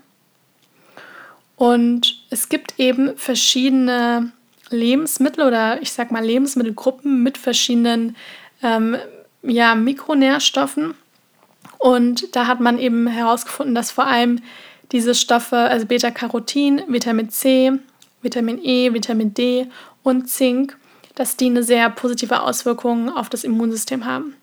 Und 1.56 2.19
es 2.30 2.50
gibt 2.50 2.80
eben 2.80 3.18
verschiedene 3.18 4.32
Lebensmittel 4.70 5.46
oder 5.46 5.82
ich 5.82 5.92
sag 5.92 6.12
mal 6.12 6.24
Lebensmittelgruppen 6.24 7.24
mit 7.24 7.38
verschiedenen 7.38 8.16
ähm, 8.62 8.98
ja, 9.42 9.76
Mikronährstoffen. 9.76 10.94
Und 11.78 12.36
da 12.36 12.48
hat 12.48 12.60
man 12.60 12.78
eben 12.78 13.08
herausgefunden, 13.08 13.74
dass 13.74 13.92
vor 13.92 14.06
allem 14.06 14.42
diese 14.92 15.16
Stoffe, 15.16 15.58
also 15.58 15.86
Beta-Carotin, 15.86 16.84
Vitamin 16.88 17.30
C, 17.30 17.72
Vitamin 18.22 18.60
E, 18.64 18.94
Vitamin 18.94 19.34
D 19.34 19.68
und 20.04 20.30
Zink, 20.30 20.78
dass 21.20 21.36
die 21.36 21.48
eine 21.48 21.64
sehr 21.64 21.90
positive 21.90 22.42
Auswirkung 22.44 23.14
auf 23.14 23.28
das 23.28 23.44
Immunsystem 23.44 24.06
haben, 24.06 24.38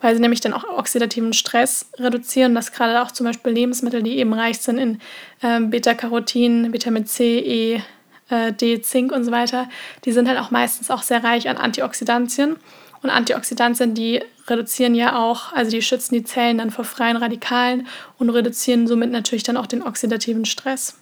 weil 0.00 0.14
sie 0.14 0.22
nämlich 0.22 0.40
dann 0.40 0.54
auch 0.54 0.64
oxidativen 0.64 1.34
Stress 1.34 1.90
reduzieren, 1.98 2.54
dass 2.54 2.72
gerade 2.72 3.02
auch 3.02 3.10
zum 3.10 3.26
Beispiel 3.26 3.52
Lebensmittel, 3.52 4.02
die 4.02 4.16
eben 4.16 4.32
reich 4.32 4.58
sind 4.60 4.78
in 4.78 4.98
äh, 5.42 5.60
Beta-Carotin, 5.60 6.72
Vitamin 6.72 7.04
C, 7.04 7.38
E, 7.38 7.82
äh, 8.30 8.50
D, 8.54 8.80
Zink 8.80 9.12
und 9.12 9.24
so 9.24 9.30
weiter, 9.30 9.68
die 10.06 10.12
sind 10.12 10.26
halt 10.26 10.38
auch 10.38 10.50
meistens 10.50 10.90
auch 10.90 11.02
sehr 11.02 11.22
reich 11.22 11.50
an 11.50 11.58
Antioxidantien. 11.58 12.56
Und 13.02 13.10
Antioxidantien, 13.10 13.92
die 13.92 14.22
reduzieren 14.46 14.94
ja 14.94 15.18
auch, 15.18 15.52
also 15.52 15.70
die 15.70 15.82
schützen 15.82 16.14
die 16.14 16.24
Zellen 16.24 16.56
dann 16.56 16.70
vor 16.70 16.86
freien 16.86 17.18
Radikalen 17.18 17.86
und 18.16 18.30
reduzieren 18.30 18.86
somit 18.86 19.10
natürlich 19.10 19.42
dann 19.42 19.58
auch 19.58 19.66
den 19.66 19.82
oxidativen 19.82 20.46
Stress. 20.46 21.01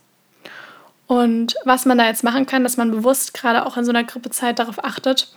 Und 1.11 1.57
was 1.65 1.87
man 1.87 1.99
da 1.99 2.07
jetzt 2.07 2.23
machen 2.23 2.47
kann, 2.47 2.63
dass 2.63 2.77
man 2.77 2.93
bewusst 2.93 3.35
gerade 3.35 3.67
auch 3.67 3.77
in 3.77 3.85
so 3.85 3.91
einer 3.91 4.05
Grippezeit 4.05 4.61
darauf 4.61 4.85
achtet, 4.85 5.35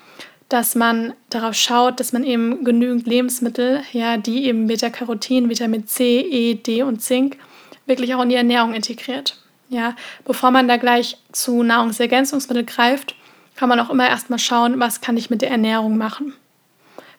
dass 0.48 0.76
man 0.76 1.16
darauf 1.32 1.56
schaut, 1.56 2.00
dass 2.00 2.14
man 2.14 2.24
eben 2.24 2.64
genügend 2.64 3.08
Lebensmittel, 3.08 3.82
ja, 3.92 4.18
die 4.18 4.46
eben 4.46 4.68
Beta-Carotin, 4.68 5.50
Vitamin 5.50 5.88
C, 5.88 6.20
E, 6.20 6.54
D 6.54 6.84
und 6.84 7.02
Zink 7.02 7.40
wirklich 7.88 8.14
auch 8.14 8.22
in 8.22 8.30
die 8.30 8.36
Ernährung 8.36 8.76
integriert. 8.76 9.42
Ja, 9.68 9.96
bevor 10.26 10.52
man 10.52 10.68
da 10.68 10.78
gleich 10.78 11.18
zu 11.32 11.64
Nahrungsergänzungsmitteln 11.64 12.68
greift, 12.68 13.16
kann 13.56 13.68
man 13.68 13.80
auch 13.80 13.90
immer 13.90 14.08
erstmal 14.08 14.38
schauen, 14.38 14.80
was 14.80 15.02
kann 15.02 15.18
ich 15.18 15.32
mit 15.32 15.42
der 15.42 15.50
Ernährung 15.50 15.98
machen. 15.98 16.36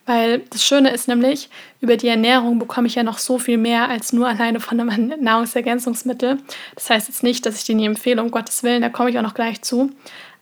Weil 0.06 0.40
das 0.50 0.64
Schöne 0.64 0.90
ist 0.90 1.08
nämlich, 1.08 1.49
über 1.80 1.96
die 1.96 2.08
Ernährung 2.08 2.58
bekomme 2.58 2.87
ich 2.87 2.94
ja 2.94 3.02
noch 3.02 3.18
so 3.18 3.38
viel 3.38 3.56
mehr 3.56 3.88
als 3.88 4.12
nur 4.12 4.28
alleine 4.28 4.61
von 4.61 4.78
einem 4.78 5.14
Nahrungsergänzungsmittel. 5.20 6.38
Das 6.75 6.90
heißt 6.90 7.08
jetzt 7.08 7.23
nicht, 7.23 7.46
dass 7.46 7.56
ich 7.56 7.64
die 7.64 7.75
nie 7.75 7.87
empfehle, 7.87 8.23
um 8.23 8.30
Gottes 8.30 8.62
Willen, 8.62 8.82
da 8.82 8.90
komme 8.90 9.11
ich 9.11 9.18
auch 9.18 9.23
noch 9.23 9.34
gleich 9.34 9.62
zu. 9.62 9.90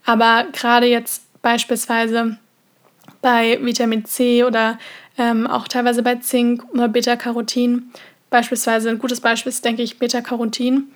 Aber 0.05 0.47
gerade 0.53 0.87
jetzt 0.87 1.23
beispielsweise 1.43 2.39
bei 3.21 3.59
Vitamin 3.63 4.05
C 4.05 4.45
oder 4.45 4.79
ähm, 5.17 5.47
auch 5.47 5.69
teilweise 5.69 6.03
bei 6.03 6.17
Zink 6.17 6.65
oder 6.73 6.89
Beta-Carotin, 6.89 7.93
beispielsweise 8.31 8.91
ein 8.91 8.99
gutes 8.99 9.21
Beispiel 9.21 9.51
ist, 9.51 9.65
denke 9.65 9.83
ich, 9.83 9.99
Beta-Carotin. 9.99 10.91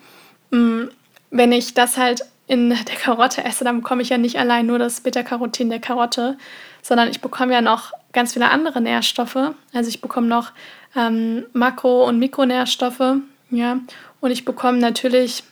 Mm, 0.51 0.85
wenn 1.31 1.53
ich 1.53 1.75
das 1.75 1.97
halt 1.97 2.23
in 2.47 2.71
der 2.89 2.97
Karotte 2.97 3.45
esse, 3.45 3.65
dann 3.65 3.77
bekomme 3.77 4.03
ich 4.03 4.09
ja 4.09 4.19
nicht 4.19 4.39
allein 4.39 4.67
nur 4.67 4.79
das 4.79 5.01
Beta-Carotin 5.01 5.71
der 5.71 5.81
Karotte, 5.81 6.37
sondern 6.83 7.09
ich 7.09 7.21
bekomme 7.21 7.53
ja 7.53 7.61
noch 7.61 7.93
ganz 8.17 8.33
viele 8.33 8.51
andere 8.51 8.81
Nährstoffe. 8.81 9.37
Also 9.75 9.89
ich 9.89 10.01
bekomme 10.01 10.27
noch 10.27 10.53
ähm, 10.97 11.45
Makro- 11.53 12.09
und 12.09 12.19
Mikronährstoffe, 12.19 13.19
ja, 13.51 13.79
und 14.21 14.31
ich 14.31 14.45
bekomme 14.45 14.79
natürlich 14.79 15.45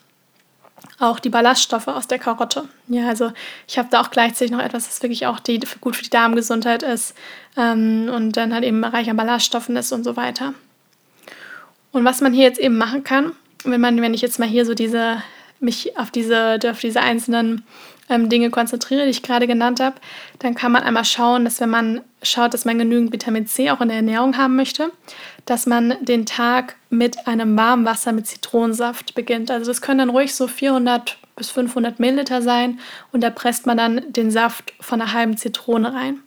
auch 0.98 1.20
die 1.20 1.28
Ballaststoffe 1.28 1.88
aus 1.88 2.08
der 2.08 2.18
Karotte. 2.18 2.64
Ja, 2.88 3.06
also 3.08 3.32
ich 3.68 3.78
habe 3.78 3.88
da 3.90 4.00
auch 4.00 4.10
gleichzeitig 4.10 4.50
noch 4.50 4.62
etwas, 4.62 4.86
das 4.86 5.02
wirklich 5.02 5.26
auch 5.26 5.40
die, 5.40 5.60
gut 5.80 5.94
für 5.94 6.02
die 6.02 6.10
Darmgesundheit 6.10 6.82
ist 6.82 7.14
ähm, 7.56 8.10
und 8.12 8.36
dann 8.36 8.54
halt 8.54 8.64
eben 8.64 8.82
reich 8.82 9.10
an 9.10 9.16
Ballaststoffen 9.16 9.76
ist 9.76 9.92
und 9.92 10.02
so 10.02 10.16
weiter. 10.16 10.54
Und 11.92 12.04
was 12.04 12.22
man 12.22 12.32
hier 12.32 12.44
jetzt 12.44 12.58
eben 12.58 12.78
machen 12.78 13.04
kann, 13.04 13.32
wenn 13.64 13.80
man, 13.80 14.00
wenn 14.00 14.14
ich 14.14 14.22
jetzt 14.22 14.38
mal 14.38 14.48
hier 14.48 14.64
so 14.64 14.74
diese, 14.74 15.22
mich 15.64 15.98
auf 15.98 16.10
diese, 16.10 16.58
auf 16.70 16.80
diese 16.80 17.00
einzelnen 17.00 17.64
ähm, 18.08 18.28
Dinge 18.28 18.50
konzentriere, 18.50 19.04
die 19.04 19.10
ich 19.10 19.22
gerade 19.22 19.46
genannt 19.46 19.80
habe, 19.80 19.96
dann 20.38 20.54
kann 20.54 20.72
man 20.72 20.82
einmal 20.82 21.04
schauen, 21.04 21.44
dass 21.44 21.60
wenn 21.60 21.70
man 21.70 22.02
schaut, 22.22 22.54
dass 22.54 22.64
man 22.64 22.78
genügend 22.78 23.12
Vitamin 23.12 23.46
C 23.46 23.70
auch 23.70 23.80
in 23.80 23.88
der 23.88 23.98
Ernährung 23.98 24.36
haben 24.36 24.56
möchte, 24.56 24.90
dass 25.46 25.66
man 25.66 25.94
den 26.02 26.26
Tag 26.26 26.76
mit 26.90 27.26
einem 27.26 27.56
warmen 27.56 27.84
Wasser 27.84 28.12
mit 28.12 28.26
Zitronensaft 28.26 29.14
beginnt. 29.14 29.50
Also 29.50 29.70
das 29.70 29.82
können 29.82 29.98
dann 29.98 30.10
ruhig 30.10 30.34
so 30.34 30.46
400 30.46 31.18
bis 31.36 31.50
500 31.50 31.98
Milliliter 31.98 32.42
sein 32.42 32.78
und 33.10 33.22
da 33.22 33.30
presst 33.30 33.66
man 33.66 33.76
dann 33.76 34.02
den 34.12 34.30
Saft 34.30 34.72
von 34.80 35.00
einer 35.00 35.12
halben 35.12 35.36
Zitrone 35.36 35.92
rein. 35.92 36.20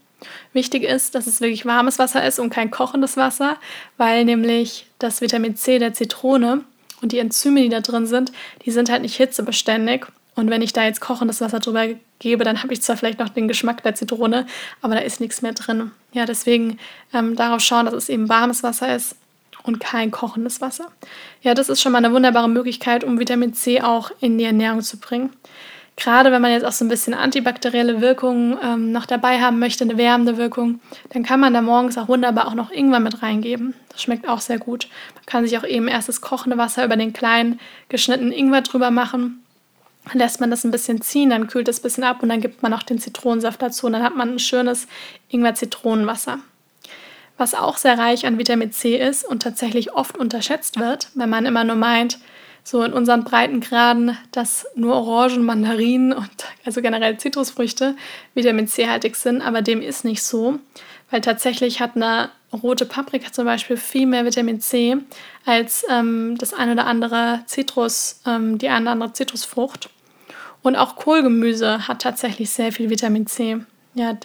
Wichtig 0.52 0.84
ist, 0.84 1.16
dass 1.16 1.28
es 1.28 1.42
wirklich 1.42 1.66
warmes 1.66 2.00
Wasser 2.00 2.26
ist 2.26 2.40
und 2.40 2.50
kein 2.50 2.72
kochendes 2.72 3.18
Wasser, 3.18 3.58
weil 3.98 4.26
nämlich 4.26 4.88
das 5.00 5.22
Vitamin 5.22 5.56
C 5.56 5.78
der 5.78 5.94
Zitrone 5.94 6.64
und 7.02 7.12
die 7.12 7.20
Enzyme, 7.20 7.62
die 7.62 7.70
da 7.70 7.82
drin 7.82 8.08
sind, 8.08 8.32
die 8.66 8.72
sind 8.72 8.90
halt 8.90 9.02
nicht 9.02 9.16
hitzebeständig 9.16 10.08
und 10.38 10.52
wenn 10.52 10.62
ich 10.62 10.72
da 10.72 10.86
jetzt 10.86 11.02
kochendes 11.02 11.42
Wasser 11.42 11.60
drüber 11.60 11.88
gebe, 12.20 12.44
dann 12.44 12.62
habe 12.62 12.72
ich 12.72 12.84
zwar 12.84 12.96
vielleicht 12.96 13.18
noch 13.18 13.30
den 13.30 13.48
Geschmack 13.48 13.82
der 13.82 13.96
Zitrone, 13.96 14.46
aber 14.84 14.94
da 14.94 15.02
ist 15.02 15.20
nichts 15.20 15.42
mehr 15.42 15.54
drin. 15.54 15.90
Ja, 16.14 16.26
deswegen 16.26 16.78
ähm, 17.12 17.36
darauf 17.36 17.62
schauen, 17.62 17.86
dass 17.86 17.96
es 17.96 18.08
eben 18.08 18.30
warmes 18.30 18.62
Wasser 18.62 18.96
ist 18.96 19.16
und 19.64 19.80
kein 19.80 20.12
kochendes 20.12 20.62
Wasser. 20.62 20.92
Ja, 21.42 21.56
das 21.56 21.70
ist 21.70 21.82
schon 21.82 21.92
mal 21.92 21.98
eine 21.98 22.14
wunderbare 22.14 22.48
Möglichkeit, 22.48 23.04
um 23.04 23.20
Vitamin 23.20 23.56
C 23.56 23.82
auch 23.82 24.12
in 24.20 24.38
die 24.38 24.44
Ernährung 24.44 24.82
zu 24.82 24.98
bringen. 24.98 25.32
Gerade 25.98 26.32
wenn 26.32 26.42
man 26.42 26.52
jetzt 26.52 26.64
auch 26.64 26.72
so 26.72 26.86
ein 26.86 26.90
bisschen 26.90 27.14
antibakterielle 27.14 28.02
Wirkungen 28.02 28.58
ähm, 28.64 28.92
noch 28.92 29.06
dabei 29.06 29.42
haben 29.42 29.60
möchte, 29.60 29.84
eine 29.84 29.98
wärmende 29.98 30.38
Wirkung, 30.38 30.80
dann 31.10 31.24
kann 31.24 31.40
man 31.40 31.54
da 31.54 31.62
morgens 31.62 31.98
auch 31.98 32.08
wunderbar 32.08 32.48
auch 32.48 32.54
noch 32.54 32.72
Ingwer 32.72 33.00
mit 33.00 33.24
reingeben. 33.24 33.74
Das 33.90 34.04
schmeckt 34.04 34.30
auch 34.30 34.40
sehr 34.40 34.60
gut. 34.60 34.88
Man 35.16 35.26
kann 35.26 35.44
sich 35.44 35.58
auch 35.58 35.66
eben 35.66 35.88
erst 35.88 36.08
das 36.08 36.22
kochende 36.22 36.58
Wasser 36.58 36.86
über 36.86 36.96
den 36.96 37.14
kleinen 37.14 37.60
geschnittenen 37.90 38.32
Ingwer 38.32 38.62
drüber 38.62 38.92
machen 38.92 39.44
dann 40.10 40.20
lässt 40.20 40.40
man 40.40 40.50
das 40.50 40.64
ein 40.64 40.72
bisschen 40.72 41.02
ziehen, 41.02 41.30
dann 41.30 41.48
kühlt 41.48 41.68
es 41.68 41.80
ein 41.80 41.84
bisschen 41.84 42.04
ab 42.04 42.24
und 42.24 42.30
dann 42.30 42.42
gibt 42.42 42.64
man 42.64 42.74
auch 42.74 42.84
den 42.84 43.00
Zitronensaft 43.00 43.62
dazu 43.62 43.88
und 43.88 43.94
dann 43.94 44.04
hat 44.04 44.16
man 44.16 44.34
ein 44.34 44.40
schönes 44.40 44.88
Ingwer-Zitronenwasser. 45.30 46.40
Was 47.38 47.54
auch 47.54 47.78
sehr 47.78 48.00
reich 48.00 48.26
an 48.26 48.40
Vitamin 48.40 48.72
C 48.72 48.96
ist 48.96 49.24
und 49.24 49.44
tatsächlich 49.44 49.94
oft 49.94 50.18
unterschätzt 50.18 50.80
wird, 50.80 51.10
wenn 51.14 51.30
man 51.30 51.46
immer 51.46 51.64
nur 51.64 51.76
meint, 51.76 52.20
so 52.68 52.84
in 52.84 52.92
unseren 52.92 53.24
Breitengraden, 53.24 54.18
dass 54.34 54.66
nur 54.76 54.94
Orangen, 54.96 55.46
Mandarinen 55.46 56.12
und 56.12 56.30
also 56.66 56.82
generell 56.82 57.18
Zitrusfrüchte 57.18 57.96
Vitamin 58.34 58.68
C-haltig 58.68 59.16
sind, 59.16 59.42
aber 59.42 59.62
dem 59.62 59.82
ist 59.82 60.04
nicht 60.04 60.22
so, 60.22 60.60
weil 61.10 61.22
tatsächlich 61.22 61.80
hat 61.80 61.96
eine 61.96 62.30
rote 62.52 62.86
Paprika 62.86 63.32
zum 63.32 63.46
Beispiel 63.46 63.78
viel 63.78 64.06
mehr 64.06 64.26
Vitamin 64.26 64.60
C 64.60 64.98
als 65.46 65.86
ähm, 65.90 66.36
das 66.38 66.54
eine 66.54 66.74
oder 66.74 66.88
andere 66.88 67.40
Zitrus, 67.46 68.20
ähm, 68.26 68.58
die 68.58 68.68
eine 68.68 68.82
oder 68.82 68.92
andere 68.92 69.14
Zitrusfrucht. 69.14 69.90
Und 70.62 70.76
auch 70.76 70.98
Kohlgemüse 70.98 71.88
hat 71.88 72.02
tatsächlich 72.02 72.50
sehr 72.50 72.74
viel 72.74 72.90
Vitamin 72.90 73.28
C. 73.28 73.60
Ja, 73.98 74.16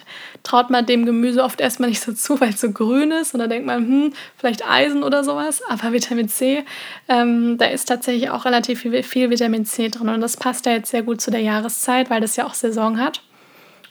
traut 0.43 0.69
man 0.69 0.85
dem 0.85 1.03
Gemüse 1.03 1.43
oft 1.43 1.59
erstmal 1.59 1.89
nicht 1.89 2.01
so 2.01 2.13
zu, 2.13 2.39
weil 2.41 2.49
es 2.49 2.61
so 2.61 2.71
grün 2.71 3.09
ist. 3.09 3.33
Und 3.33 3.39
da 3.39 3.47
denkt 3.47 3.65
man, 3.65 3.79
hm, 3.79 4.13
vielleicht 4.37 4.67
Eisen 4.69 5.03
oder 5.03 5.23
sowas. 5.23 5.61
Aber 5.67 5.91
Vitamin 5.91 6.29
C, 6.29 6.63
ähm, 7.09 7.57
da 7.57 7.65
ist 7.65 7.85
tatsächlich 7.85 8.29
auch 8.29 8.45
relativ 8.45 8.81
viel, 8.81 9.01
viel 9.01 9.31
Vitamin 9.31 9.65
C 9.65 9.89
drin. 9.89 10.09
Und 10.09 10.21
das 10.21 10.37
passt 10.37 10.67
ja 10.67 10.73
jetzt 10.73 10.91
sehr 10.91 11.01
gut 11.01 11.21
zu 11.21 11.31
der 11.31 11.41
Jahreszeit, 11.41 12.11
weil 12.11 12.21
das 12.21 12.35
ja 12.35 12.45
auch 12.45 12.53
Saison 12.53 12.99
hat. 12.99 13.23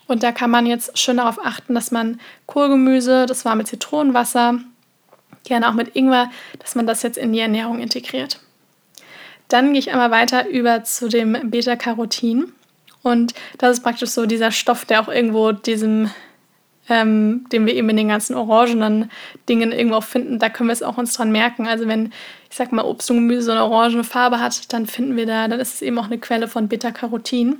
Und 0.06 0.22
da 0.22 0.30
kann 0.30 0.50
man 0.50 0.66
jetzt 0.66 0.98
schön 0.98 1.16
darauf 1.16 1.44
achten, 1.44 1.74
dass 1.74 1.90
man 1.90 2.20
Kohlgemüse, 2.46 3.26
das 3.26 3.44
war 3.44 3.56
mit 3.56 3.66
Zitronenwasser, 3.66 4.60
gerne 5.44 5.68
auch 5.68 5.74
mit 5.74 5.96
Ingwer, 5.96 6.30
dass 6.60 6.76
man 6.76 6.86
das 6.86 7.02
jetzt 7.02 7.18
in 7.18 7.32
die 7.32 7.40
Ernährung 7.40 7.80
integriert. 7.80 8.38
Dann 9.48 9.72
gehe 9.72 9.80
ich 9.80 9.90
einmal 9.90 10.10
weiter 10.12 10.48
über 10.48 10.84
zu 10.84 11.08
dem 11.08 11.50
Beta-Carotin. 11.50 12.52
Und 13.02 13.34
das 13.58 13.78
ist 13.78 13.82
praktisch 13.82 14.10
so 14.10 14.26
dieser 14.26 14.50
Stoff, 14.50 14.84
der 14.84 15.00
auch 15.00 15.08
irgendwo 15.08 15.52
diesem, 15.52 16.10
ähm, 16.88 17.46
den 17.50 17.66
wir 17.66 17.74
eben 17.74 17.88
in 17.90 17.96
den 17.96 18.08
ganzen 18.08 18.34
orangenen 18.34 19.10
Dingen 19.48 19.72
irgendwo 19.72 19.96
auch 19.96 20.04
finden, 20.04 20.38
da 20.38 20.48
können 20.48 20.68
wir 20.68 20.74
es 20.74 20.82
auch 20.82 20.98
uns 20.98 21.14
dran 21.14 21.32
merken. 21.32 21.66
Also 21.66 21.88
wenn, 21.88 22.12
ich 22.50 22.56
sag 22.56 22.72
mal, 22.72 22.84
Obst 22.84 23.10
und 23.10 23.16
Gemüse 23.16 23.42
so 23.42 23.52
eine 23.52 23.64
orangene 23.64 24.04
Farbe 24.04 24.40
hat, 24.40 24.72
dann 24.72 24.86
finden 24.86 25.16
wir 25.16 25.26
da, 25.26 25.48
dann 25.48 25.60
ist 25.60 25.74
es 25.74 25.82
eben 25.82 25.98
auch 25.98 26.06
eine 26.06 26.18
Quelle 26.18 26.48
von 26.48 26.68
Beta-Carotin. 26.68 27.58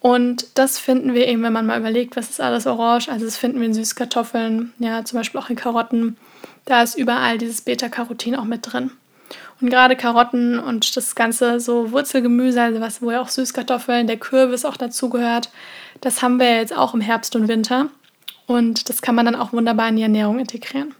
Und 0.00 0.46
das 0.54 0.78
finden 0.78 1.12
wir 1.12 1.26
eben, 1.26 1.42
wenn 1.42 1.52
man 1.52 1.66
mal 1.66 1.78
überlegt, 1.78 2.16
was 2.16 2.30
ist 2.30 2.40
alles 2.40 2.66
orange. 2.66 3.08
Also 3.08 3.24
das 3.24 3.36
finden 3.36 3.58
wir 3.58 3.66
in 3.66 3.74
Süßkartoffeln, 3.74 4.72
ja, 4.78 5.04
zum 5.04 5.18
Beispiel 5.18 5.40
auch 5.40 5.50
in 5.50 5.56
Karotten. 5.56 6.16
Da 6.64 6.82
ist 6.82 6.96
überall 6.96 7.38
dieses 7.38 7.62
Beta-Carotin 7.62 8.36
auch 8.36 8.44
mit 8.44 8.60
drin. 8.62 8.92
Und 9.60 9.70
gerade 9.70 9.96
Karotten 9.96 10.58
und 10.58 10.96
das 10.96 11.14
ganze 11.14 11.60
so 11.60 11.90
Wurzelgemüse, 11.90 12.62
also 12.62 12.80
was, 12.80 13.02
wo 13.02 13.10
ja 13.10 13.20
auch 13.20 13.28
Süßkartoffeln, 13.28 14.06
der 14.06 14.16
Kürbis 14.16 14.64
auch 14.64 14.76
dazugehört, 14.76 15.50
das 16.00 16.22
haben 16.22 16.38
wir 16.38 16.56
jetzt 16.56 16.76
auch 16.76 16.94
im 16.94 17.00
Herbst 17.00 17.34
und 17.34 17.48
Winter. 17.48 17.88
Und 18.46 18.88
das 18.88 19.02
kann 19.02 19.14
man 19.14 19.26
dann 19.26 19.34
auch 19.34 19.52
wunderbar 19.52 19.88
in 19.88 19.96
die 19.96 20.02
Ernährung 20.02 20.38
integrieren. 20.38 20.94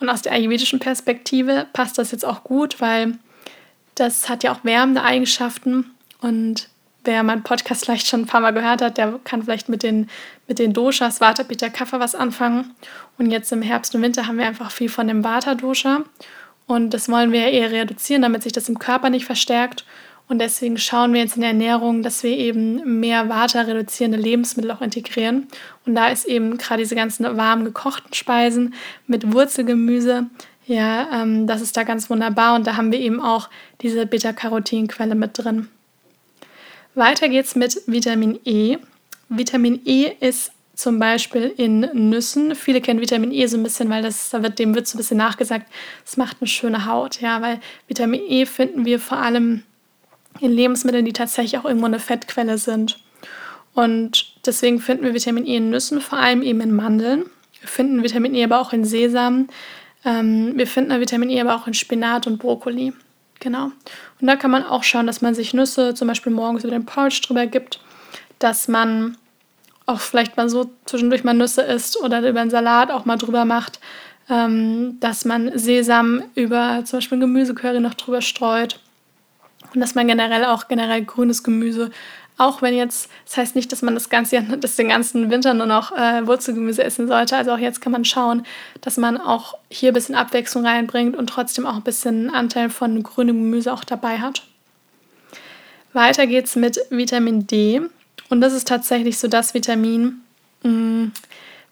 Und 0.00 0.08
aus 0.08 0.22
der 0.22 0.32
ayurvedischen 0.32 0.78
Perspektive 0.78 1.66
passt 1.72 1.98
das 1.98 2.10
jetzt 2.10 2.24
auch 2.24 2.44
gut, 2.44 2.80
weil 2.80 3.18
das 3.94 4.28
hat 4.28 4.42
ja 4.42 4.52
auch 4.52 4.64
wärmende 4.64 5.02
Eigenschaften. 5.02 5.92
Und 6.20 6.68
wer 7.04 7.22
meinen 7.22 7.42
Podcast 7.42 7.84
vielleicht 7.84 8.06
schon 8.06 8.22
ein 8.22 8.26
paar 8.26 8.40
Mal 8.40 8.52
gehört 8.52 8.82
hat, 8.82 8.98
der 8.98 9.20
kann 9.24 9.42
vielleicht 9.42 9.68
mit 9.68 9.82
den, 9.82 10.08
mit 10.48 10.58
den 10.58 10.72
Doshas 10.72 11.20
Vata, 11.20 11.44
Pitta, 11.44 11.68
Kapha 11.68 12.00
was 12.00 12.14
anfangen. 12.14 12.74
Und 13.18 13.30
jetzt 13.30 13.52
im 13.52 13.62
Herbst 13.62 13.94
und 13.94 14.02
Winter 14.02 14.26
haben 14.26 14.38
wir 14.38 14.46
einfach 14.46 14.70
viel 14.70 14.88
von 14.88 15.08
dem 15.08 15.22
Vata-Dosha. 15.24 16.04
Und 16.66 16.90
das 16.94 17.08
wollen 17.08 17.32
wir 17.32 17.48
eher 17.48 17.70
reduzieren, 17.70 18.22
damit 18.22 18.42
sich 18.42 18.52
das 18.52 18.68
im 18.68 18.78
Körper 18.78 19.10
nicht 19.10 19.26
verstärkt. 19.26 19.84
Und 20.28 20.38
deswegen 20.38 20.78
schauen 20.78 21.12
wir 21.12 21.20
jetzt 21.20 21.34
in 21.34 21.42
der 21.42 21.50
Ernährung, 21.50 22.02
dass 22.02 22.22
wir 22.22 22.30
eben 22.30 23.00
mehr 23.00 23.28
Vata-reduzierende 23.28 24.18
Lebensmittel 24.18 24.70
auch 24.70 24.80
integrieren. 24.80 25.48
Und 25.84 25.94
da 25.94 26.08
ist 26.08 26.24
eben 26.24 26.56
gerade 26.56 26.82
diese 26.82 26.94
ganzen 26.94 27.36
warm 27.36 27.64
gekochten 27.64 28.14
Speisen 28.14 28.74
mit 29.06 29.32
Wurzelgemüse, 29.32 30.28
ja, 30.66 31.22
ähm, 31.22 31.46
das 31.46 31.60
ist 31.60 31.76
da 31.76 31.82
ganz 31.82 32.08
wunderbar. 32.08 32.54
Und 32.54 32.66
da 32.66 32.76
haben 32.76 32.92
wir 32.92 33.00
eben 33.00 33.20
auch 33.20 33.48
diese 33.80 34.06
Beta-Carotin-Quelle 34.06 35.14
mit 35.14 35.38
drin. 35.38 35.68
Weiter 36.94 37.28
geht's 37.28 37.56
mit 37.56 37.82
Vitamin 37.86 38.38
E. 38.44 38.78
Vitamin 39.28 39.80
E 39.84 40.12
ist 40.20 40.52
zum 40.74 40.98
Beispiel 40.98 41.52
in 41.56 41.80
Nüssen. 42.10 42.54
Viele 42.54 42.80
kennen 42.80 43.00
Vitamin 43.00 43.32
E 43.32 43.46
so 43.46 43.56
ein 43.56 43.62
bisschen, 43.62 43.90
weil 43.90 44.02
das, 44.02 44.30
da 44.30 44.42
wird, 44.42 44.58
dem 44.58 44.74
wird 44.74 44.86
so 44.86 44.96
ein 44.96 44.98
bisschen 44.98 45.18
nachgesagt, 45.18 45.66
es 46.04 46.16
macht 46.16 46.38
eine 46.40 46.48
schöne 46.48 46.86
Haut. 46.86 47.20
Ja, 47.20 47.42
weil 47.42 47.60
Vitamin 47.88 48.22
E 48.26 48.46
finden 48.46 48.84
wir 48.84 48.98
vor 48.98 49.18
allem 49.18 49.62
in 50.40 50.52
Lebensmitteln, 50.52 51.04
die 51.04 51.12
tatsächlich 51.12 51.58
auch 51.58 51.64
irgendwo 51.64 51.86
eine 51.86 51.98
Fettquelle 51.98 52.58
sind. 52.58 52.98
Und 53.74 54.34
deswegen 54.46 54.80
finden 54.80 55.04
wir 55.04 55.14
Vitamin 55.14 55.46
E 55.46 55.56
in 55.56 55.70
Nüssen, 55.70 56.00
vor 56.00 56.18
allem 56.18 56.42
eben 56.42 56.60
in 56.60 56.74
Mandeln. 56.74 57.24
Wir 57.60 57.68
finden 57.68 58.02
Vitamin 58.02 58.34
E 58.34 58.44
aber 58.44 58.60
auch 58.60 58.72
in 58.72 58.84
Sesam. 58.84 59.48
Ähm, 60.04 60.52
wir 60.56 60.66
finden 60.66 60.98
Vitamin 61.00 61.30
E 61.30 61.40
aber 61.40 61.54
auch 61.54 61.66
in 61.66 61.74
Spinat 61.74 62.26
und 62.26 62.38
Brokkoli. 62.38 62.92
Genau. 63.40 63.66
Und 64.20 64.26
da 64.26 64.36
kann 64.36 64.50
man 64.50 64.64
auch 64.64 64.84
schauen, 64.84 65.06
dass 65.06 65.20
man 65.20 65.34
sich 65.34 65.52
Nüsse 65.52 65.94
zum 65.94 66.08
Beispiel 66.08 66.32
morgens 66.32 66.64
über 66.64 66.72
den 66.72 66.86
Porridge 66.86 67.22
drüber 67.24 67.46
gibt, 67.46 67.80
dass 68.38 68.68
man 68.68 69.16
auch 69.92 70.00
vielleicht 70.00 70.36
mal 70.36 70.48
so 70.48 70.70
zwischendurch 70.86 71.24
mal 71.24 71.34
Nüsse 71.34 71.62
isst 71.62 72.00
oder 72.02 72.28
über 72.28 72.40
einen 72.40 72.50
Salat 72.50 72.90
auch 72.90 73.04
mal 73.04 73.16
drüber 73.16 73.44
macht, 73.44 73.80
ähm, 74.30 74.98
dass 75.00 75.24
man 75.24 75.56
Sesam 75.58 76.22
über 76.34 76.82
zum 76.84 76.98
Beispiel 76.98 77.18
Gemüsecurry 77.18 77.80
noch 77.80 77.94
drüber 77.94 78.22
streut 78.22 78.80
und 79.74 79.80
dass 79.80 79.94
man 79.94 80.06
generell 80.06 80.44
auch 80.44 80.68
generell 80.68 81.04
grünes 81.04 81.42
Gemüse 81.42 81.90
Auch 82.38 82.62
wenn 82.62 82.74
jetzt, 82.74 83.10
das 83.26 83.36
heißt 83.36 83.56
nicht, 83.56 83.70
dass 83.72 83.82
man 83.82 83.94
das 83.94 84.08
ganze, 84.08 84.42
das 84.42 84.76
den 84.76 84.88
ganzen 84.88 85.30
Winter 85.30 85.54
nur 85.54 85.66
noch 85.66 85.92
äh, 85.92 86.26
Wurzelgemüse 86.26 86.82
essen 86.82 87.06
sollte. 87.06 87.36
Also 87.36 87.52
auch 87.52 87.58
jetzt 87.58 87.80
kann 87.80 87.92
man 87.92 88.04
schauen, 88.04 88.44
dass 88.80 88.96
man 88.96 89.18
auch 89.18 89.58
hier 89.70 89.90
ein 89.90 89.94
bisschen 89.94 90.14
Abwechslung 90.14 90.66
reinbringt 90.66 91.14
und 91.16 91.28
trotzdem 91.28 91.66
auch 91.66 91.76
ein 91.76 91.82
bisschen 91.82 92.30
Anteil 92.30 92.70
von 92.70 93.02
grünem 93.02 93.36
Gemüse 93.36 93.72
auch 93.72 93.84
dabei 93.84 94.18
hat. 94.18 94.42
Weiter 95.92 96.26
geht's 96.26 96.56
mit 96.56 96.80
Vitamin 96.90 97.46
D. 97.46 97.82
Und 98.32 98.40
das 98.40 98.54
ist 98.54 98.66
tatsächlich 98.66 99.18
so 99.18 99.28
das 99.28 99.52
Vitamin, 99.52 100.22
mm, 100.62 101.08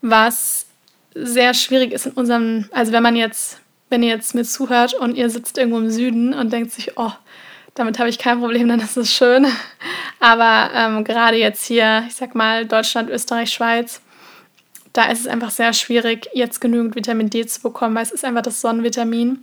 was 0.02 0.66
sehr 1.14 1.54
schwierig 1.54 1.90
ist 1.90 2.04
in 2.04 2.12
unserem, 2.12 2.68
also 2.70 2.92
wenn 2.92 3.02
man 3.02 3.16
jetzt, 3.16 3.62
wenn 3.88 4.02
ihr 4.02 4.10
jetzt 4.10 4.34
mir 4.34 4.44
zuhört 4.44 4.92
und 4.92 5.16
ihr 5.16 5.30
sitzt 5.30 5.56
irgendwo 5.56 5.78
im 5.78 5.90
Süden 5.90 6.34
und 6.34 6.52
denkt 6.52 6.72
sich, 6.72 6.98
oh, 6.98 7.12
damit 7.74 7.98
habe 7.98 8.10
ich 8.10 8.18
kein 8.18 8.40
Problem, 8.40 8.68
dann 8.68 8.80
ist 8.80 8.98
es 8.98 9.10
schön. 9.10 9.46
Aber 10.18 10.70
ähm, 10.74 11.02
gerade 11.02 11.38
jetzt 11.38 11.64
hier, 11.64 12.04
ich 12.06 12.16
sag 12.16 12.34
mal, 12.34 12.66
Deutschland, 12.66 13.08
Österreich, 13.08 13.50
Schweiz, 13.50 14.02
da 14.92 15.10
ist 15.10 15.20
es 15.20 15.28
einfach 15.28 15.52
sehr 15.52 15.72
schwierig, 15.72 16.28
jetzt 16.34 16.60
genügend 16.60 16.94
Vitamin 16.94 17.30
D 17.30 17.46
zu 17.46 17.62
bekommen, 17.62 17.94
weil 17.94 18.02
es 18.02 18.12
ist 18.12 18.26
einfach 18.26 18.42
das 18.42 18.60
Sonnenvitamin. 18.60 19.42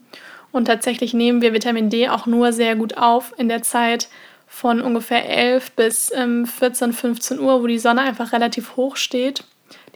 Und 0.52 0.66
tatsächlich 0.66 1.16
nehmen 1.16 1.42
wir 1.42 1.52
Vitamin 1.52 1.90
D 1.90 2.10
auch 2.10 2.28
nur 2.28 2.54
sehr 2.54 2.76
gut 2.76 2.96
auf 2.96 3.34
in 3.40 3.50
der 3.50 3.64
Zeit 3.64 4.08
von 4.58 4.82
ungefähr 4.82 5.30
11 5.30 5.74
bis 5.74 6.12
ähm, 6.16 6.48
14, 6.48 6.92
15 6.92 7.40
Uhr, 7.40 7.62
wo 7.62 7.68
die 7.68 7.78
Sonne 7.78 8.02
einfach 8.02 8.32
relativ 8.32 8.76
hoch 8.76 8.96
steht, 8.96 9.44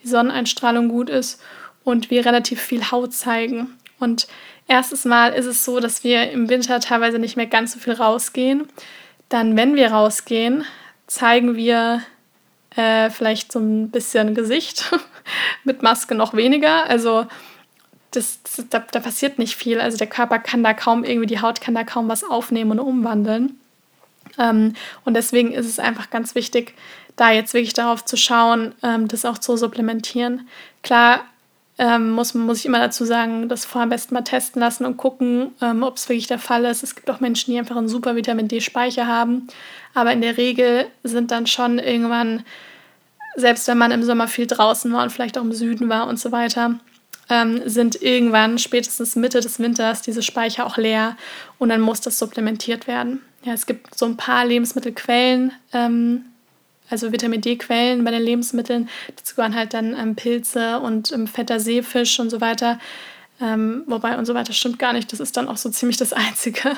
die 0.03 0.07
Sonneneinstrahlung 0.07 0.87
gut 0.87 1.09
ist 1.09 1.41
und 1.83 2.11
wir 2.11 2.27
relativ 2.27 2.61
viel 2.61 2.91
Haut 2.91 3.11
zeigen. 3.11 3.75
Und 3.99 4.27
erstes 4.67 5.03
Mal 5.03 5.33
ist 5.33 5.47
es 5.47 5.65
so, 5.65 5.79
dass 5.79 6.03
wir 6.03 6.29
im 6.29 6.47
Winter 6.47 6.79
teilweise 6.79 7.17
nicht 7.17 7.37
mehr 7.37 7.47
ganz 7.47 7.73
so 7.73 7.79
viel 7.79 7.93
rausgehen. 7.93 8.67
Dann, 9.29 9.57
wenn 9.57 9.75
wir 9.75 9.93
rausgehen, 9.93 10.63
zeigen 11.07 11.55
wir 11.55 12.03
äh, 12.75 13.09
vielleicht 13.09 13.51
so 13.51 13.57
ein 13.57 13.89
bisschen 13.89 14.35
Gesicht, 14.35 14.91
mit 15.63 15.81
Maske 15.81 16.13
noch 16.13 16.35
weniger. 16.35 16.87
Also 16.87 17.25
das, 18.11 18.43
das, 18.43 18.67
da, 18.69 18.85
da 18.91 18.99
passiert 18.99 19.39
nicht 19.39 19.55
viel. 19.55 19.81
Also 19.81 19.97
der 19.97 20.05
Körper 20.05 20.37
kann 20.37 20.63
da 20.63 20.75
kaum 20.75 21.03
irgendwie, 21.03 21.25
die 21.25 21.41
Haut 21.41 21.61
kann 21.61 21.73
da 21.73 21.83
kaum 21.83 22.07
was 22.09 22.23
aufnehmen 22.23 22.73
und 22.73 22.79
umwandeln. 22.79 23.57
Ähm, 24.41 24.73
und 25.05 25.13
deswegen 25.13 25.53
ist 25.53 25.67
es 25.67 25.79
einfach 25.79 26.09
ganz 26.09 26.35
wichtig, 26.35 26.73
da 27.15 27.31
jetzt 27.31 27.53
wirklich 27.53 27.73
darauf 27.73 28.03
zu 28.03 28.17
schauen, 28.17 28.73
ähm, 28.81 29.07
das 29.07 29.25
auch 29.25 29.37
zu 29.37 29.55
supplementieren. 29.55 30.47
Klar 30.81 31.21
ähm, 31.77 32.11
muss, 32.11 32.33
muss 32.33 32.59
ich 32.59 32.65
immer 32.65 32.79
dazu 32.79 33.05
sagen, 33.05 33.47
das 33.49 33.65
vorher 33.65 33.83
am 33.83 33.89
besten 33.89 34.13
mal 34.13 34.21
testen 34.21 34.59
lassen 34.59 34.85
und 34.85 34.97
gucken, 34.97 35.51
ob 35.81 35.97
es 35.97 36.09
wirklich 36.09 36.27
der 36.27 36.39
Fall 36.39 36.65
ist. 36.65 36.83
Es 36.83 36.95
gibt 36.95 37.09
auch 37.09 37.19
Menschen, 37.21 37.51
die 37.51 37.59
einfach 37.59 37.77
einen 37.77 37.87
super 37.87 38.15
Vitamin 38.15 38.47
D-Speicher 38.47 39.07
haben, 39.07 39.47
aber 39.93 40.11
in 40.11 40.21
der 40.21 40.37
Regel 40.37 40.85
sind 41.03 41.31
dann 41.31 41.47
schon 41.47 41.79
irgendwann, 41.79 42.43
selbst 43.35 43.67
wenn 43.67 43.79
man 43.79 43.91
im 43.91 44.03
Sommer 44.03 44.27
viel 44.27 44.45
draußen 44.45 44.91
war 44.91 45.01
und 45.01 45.11
vielleicht 45.11 45.37
auch 45.37 45.43
im 45.43 45.53
Süden 45.53 45.89
war 45.89 46.07
und 46.07 46.19
so 46.19 46.31
weiter, 46.31 46.75
sind 47.65 47.99
irgendwann 48.01 48.59
spätestens 48.59 49.15
Mitte 49.15 49.39
des 49.39 49.57
Winters 49.57 50.01
diese 50.01 50.21
Speicher 50.21 50.67
auch 50.67 50.77
leer 50.77 51.15
und 51.57 51.69
dann 51.69 51.81
muss 51.81 52.01
das 52.01 52.19
supplementiert 52.19 52.85
werden. 52.85 53.21
Ja, 53.43 53.53
es 53.53 53.65
gibt 53.65 53.97
so 53.97 54.05
ein 54.05 54.17
paar 54.17 54.45
Lebensmittelquellen, 54.45 55.51
ähm, 55.73 56.25
also 56.89 57.11
Vitamin 57.11 57.41
D-Quellen 57.41 58.03
bei 58.03 58.11
den 58.11 58.21
Lebensmitteln. 58.21 58.89
Dazu 59.15 59.35
gehören 59.35 59.55
halt 59.55 59.73
dann 59.73 59.97
ähm, 59.97 60.15
Pilze 60.15 60.79
und 60.79 61.11
ähm, 61.11 61.25
fetter 61.25 61.59
Seefisch 61.59 62.19
und 62.19 62.29
so 62.29 62.41
weiter. 62.41 62.79
Ähm, 63.41 63.83
wobei 63.87 64.17
und 64.17 64.25
so 64.25 64.35
weiter 64.35 64.53
stimmt 64.53 64.77
gar 64.77 64.93
nicht. 64.93 65.11
Das 65.11 65.19
ist 65.19 65.35
dann 65.35 65.47
auch 65.47 65.57
so 65.57 65.69
ziemlich 65.69 65.97
das 65.97 66.13
Einzige. 66.13 66.75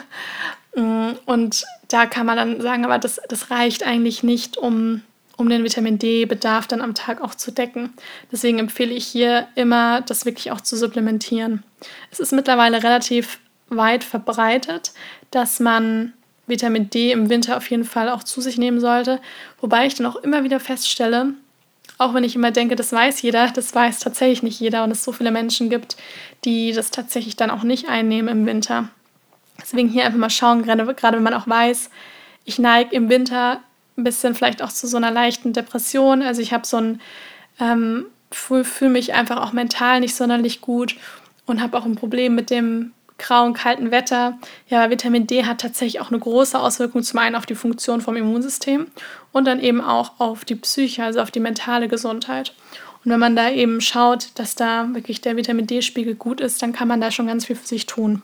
Mm, 0.75 1.11
und 1.25 1.65
da 1.89 2.05
kann 2.05 2.25
man 2.25 2.37
dann 2.37 2.61
sagen, 2.61 2.85
aber 2.85 2.97
das, 2.97 3.19
das 3.27 3.51
reicht 3.51 3.85
eigentlich 3.85 4.23
nicht, 4.23 4.57
um, 4.57 5.01
um 5.35 5.49
den 5.49 5.63
Vitamin 5.63 5.99
D-Bedarf 5.99 6.67
dann 6.67 6.81
am 6.81 6.95
Tag 6.95 7.21
auch 7.21 7.35
zu 7.35 7.51
decken. 7.51 7.93
Deswegen 8.31 8.59
empfehle 8.59 8.93
ich 8.93 9.05
hier 9.05 9.47
immer, 9.55 10.01
das 10.01 10.25
wirklich 10.25 10.51
auch 10.51 10.61
zu 10.61 10.77
supplementieren. 10.77 11.63
Es 12.11 12.19
ist 12.19 12.31
mittlerweile 12.31 12.81
relativ 12.81 13.39
weit 13.69 14.03
verbreitet, 14.03 14.93
dass 15.31 15.59
man 15.59 16.13
Vitamin 16.47 16.89
D 16.89 17.11
im 17.11 17.29
Winter 17.29 17.57
auf 17.57 17.69
jeden 17.69 17.85
Fall 17.85 18.09
auch 18.09 18.23
zu 18.23 18.41
sich 18.41 18.57
nehmen 18.57 18.79
sollte. 18.79 19.19
Wobei 19.61 19.85
ich 19.85 19.95
dann 19.95 20.07
auch 20.07 20.17
immer 20.17 20.43
wieder 20.43 20.59
feststelle, 20.59 21.33
auch 21.97 22.13
wenn 22.13 22.23
ich 22.23 22.35
immer 22.35 22.51
denke, 22.51 22.75
das 22.75 22.91
weiß 22.91 23.21
jeder, 23.21 23.49
das 23.51 23.73
weiß 23.73 23.99
tatsächlich 23.99 24.43
nicht 24.43 24.59
jeder 24.59 24.83
und 24.83 24.91
es 24.91 25.03
so 25.03 25.11
viele 25.11 25.31
Menschen 25.31 25.69
gibt, 25.69 25.95
die 26.43 26.73
das 26.73 26.91
tatsächlich 26.91 27.35
dann 27.35 27.51
auch 27.51 27.63
nicht 27.63 27.87
einnehmen 27.87 28.29
im 28.29 28.45
Winter. 28.45 28.89
Deswegen 29.61 29.89
hier 29.89 30.05
einfach 30.05 30.19
mal 30.19 30.29
schauen, 30.29 30.63
gerade, 30.63 30.85
gerade 30.95 31.17
wenn 31.17 31.23
man 31.23 31.33
auch 31.33 31.47
weiß, 31.47 31.89
ich 32.45 32.59
neige 32.59 32.95
im 32.95 33.09
Winter 33.09 33.61
ein 33.97 34.03
bisschen 34.03 34.35
vielleicht 34.35 34.61
auch 34.61 34.71
zu 34.71 34.87
so 34.87 34.97
einer 34.97 35.11
leichten 35.11 35.53
Depression. 35.53 36.21
Also 36.21 36.41
ich 36.41 36.51
habe 36.51 36.65
so 36.65 36.77
ein, 36.77 37.01
ähm, 37.59 38.07
fühle 38.31 38.65
fühl 38.65 38.89
mich 38.89 39.13
einfach 39.13 39.37
auch 39.41 39.53
mental 39.53 39.99
nicht 39.99 40.15
sonderlich 40.15 40.61
gut 40.61 40.95
und 41.45 41.61
habe 41.61 41.77
auch 41.77 41.85
ein 41.85 41.95
Problem 41.95 42.35
mit 42.35 42.49
dem 42.49 42.91
grauen, 43.23 43.53
kalten 43.53 43.89
Wetter. 43.89 44.37
Ja, 44.67 44.89
Vitamin 44.89 45.25
D 45.25 45.45
hat 45.45 45.61
tatsächlich 45.61 45.99
auch 46.01 46.11
eine 46.11 46.19
große 46.19 46.59
Auswirkung 46.59 47.01
zum 47.01 47.19
einen 47.19 47.35
auf 47.35 47.45
die 47.45 47.55
Funktion 47.55 48.01
vom 48.01 48.15
Immunsystem 48.15 48.87
und 49.31 49.45
dann 49.45 49.59
eben 49.59 49.81
auch 49.81 50.19
auf 50.19 50.45
die 50.45 50.55
Psyche, 50.55 51.03
also 51.03 51.21
auf 51.21 51.31
die 51.31 51.39
mentale 51.39 51.87
Gesundheit. 51.87 52.53
Und 53.03 53.11
wenn 53.11 53.19
man 53.19 53.35
da 53.35 53.49
eben 53.49 53.81
schaut, 53.81 54.27
dass 54.35 54.55
da 54.55 54.87
wirklich 54.93 55.21
der 55.21 55.35
Vitamin 55.35 55.67
D-Spiegel 55.67 56.15
gut 56.15 56.39
ist, 56.39 56.61
dann 56.61 56.73
kann 56.73 56.87
man 56.87 57.01
da 57.01 57.11
schon 57.11 57.27
ganz 57.27 57.45
viel 57.45 57.55
für 57.55 57.67
sich 57.67 57.85
tun. 57.85 58.21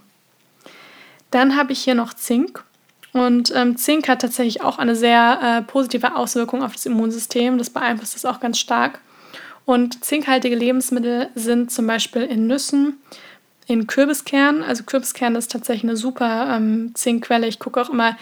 Dann 1.31 1.55
habe 1.55 1.73
ich 1.73 1.79
hier 1.79 1.95
noch 1.95 2.13
Zink. 2.13 2.63
Und 3.11 3.51
ähm, 3.55 3.75
Zink 3.75 4.07
hat 4.07 4.21
tatsächlich 4.21 4.61
auch 4.61 4.77
eine 4.77 4.95
sehr 4.95 5.39
äh, 5.41 5.61
positive 5.63 6.15
Auswirkung 6.15 6.63
auf 6.63 6.73
das 6.73 6.85
Immunsystem. 6.85 7.57
Das 7.57 7.69
beeinflusst 7.69 8.15
es 8.15 8.25
auch 8.25 8.39
ganz 8.39 8.59
stark. 8.59 8.99
Und 9.65 10.03
zinkhaltige 10.03 10.55
Lebensmittel 10.55 11.29
sind 11.35 11.71
zum 11.71 11.85
Beispiel 11.85 12.23
in 12.23 12.47
Nüssen, 12.47 12.97
in 13.69 13.85
Kürbiskernen. 13.85 14.63
Also 14.63 14.83
Kürbiskern 14.83 15.35
ist 15.35 15.51
tatsächlich 15.51 15.83
eine 15.83 15.95
super 15.95 16.55
ähm, 16.55 16.91
Zinkquelle. 16.95 17.47
Ich 17.47 17.59
gucke 17.59 17.79
auch 17.79 17.89
immer, 17.89 18.17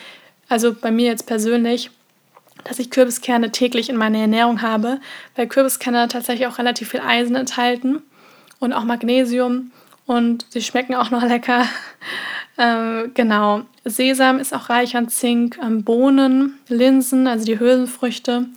also 0.49 0.73
bei 0.73 0.91
mir 0.91 1.05
jetzt 1.05 1.25
persönlich, 1.25 1.89
dass 2.65 2.79
ich 2.79 2.91
Kürbiskerne 2.91 3.51
täglich 3.51 3.89
in 3.89 3.95
meiner 3.95 4.19
Ernährung 4.19 4.61
habe, 4.61 4.99
weil 5.37 5.47
Kürbiskerne 5.47 6.09
tatsächlich 6.09 6.47
auch 6.47 6.57
relativ 6.57 6.89
viel 6.89 6.99
Eisen 6.99 7.37
enthalten 7.37 8.01
und 8.59 8.73
auch 8.73 8.83
Magnesium 8.83 9.71
und 10.05 10.45
sie 10.49 10.61
schmecken 10.61 10.95
auch 10.95 11.11
noch 11.11 11.23
lecker. 11.27 11.65
ähm, 12.57 13.11
genau. 13.13 13.61
Sesam 13.85 14.39
ist 14.39 14.53
auch 14.53 14.69
reich 14.69 14.97
an 14.97 15.07
Zink, 15.07 15.57
ähm, 15.63 15.85
Bohnen, 15.85 16.59
Linsen, 16.67 17.25
also 17.25 17.45
die 17.45 17.57
Hülsenfrüchte 17.57 18.47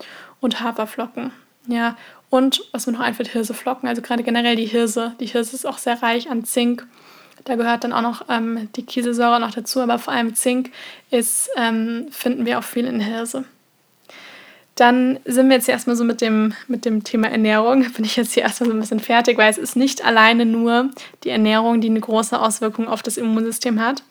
und 0.40 0.60
Haferflocken. 0.60 1.30
Ja, 1.68 1.96
und 2.30 2.62
was 2.72 2.86
mir 2.86 2.92
noch 2.92 3.00
einfällt, 3.00 3.28
Hirseflocken, 3.28 3.88
also 3.88 4.02
gerade 4.02 4.22
generell 4.22 4.56
die 4.56 4.66
Hirse. 4.66 5.14
Die 5.20 5.26
Hirse 5.26 5.56
ist 5.56 5.66
auch 5.66 5.78
sehr 5.78 6.00
reich 6.00 6.30
an 6.30 6.44
Zink. 6.44 6.86
Da 7.44 7.56
gehört 7.56 7.84
dann 7.84 7.92
auch 7.92 8.02
noch 8.02 8.26
ähm, 8.28 8.68
die 8.76 8.84
Kieselsäure 8.84 9.40
noch 9.40 9.50
dazu, 9.50 9.80
aber 9.80 9.98
vor 9.98 10.12
allem 10.12 10.34
Zink 10.34 10.70
ist, 11.10 11.50
ähm, 11.56 12.06
finden 12.10 12.46
wir 12.46 12.58
auch 12.58 12.64
viel 12.64 12.86
in 12.86 13.00
Hirse. 13.00 13.44
Dann 14.76 15.18
sind 15.24 15.48
wir 15.48 15.56
jetzt 15.56 15.66
hier 15.66 15.74
erstmal 15.74 15.96
so 15.96 16.04
mit 16.04 16.20
dem, 16.20 16.54
mit 16.68 16.84
dem 16.84 17.02
Thema 17.02 17.28
Ernährung. 17.28 17.90
Bin 17.96 18.04
ich 18.04 18.16
jetzt 18.16 18.32
hier 18.34 18.44
erstmal 18.44 18.70
so 18.70 18.76
ein 18.76 18.80
bisschen 18.80 19.00
fertig, 19.00 19.36
weil 19.36 19.50
es 19.50 19.58
ist 19.58 19.74
nicht 19.74 20.04
alleine 20.04 20.46
nur 20.46 20.90
die 21.24 21.30
Ernährung, 21.30 21.80
die 21.80 21.90
eine 21.90 22.00
große 22.00 22.40
Auswirkung 22.40 22.88
auf 22.88 23.02
das 23.02 23.16
Immunsystem 23.16 23.80
hat. 23.80 24.04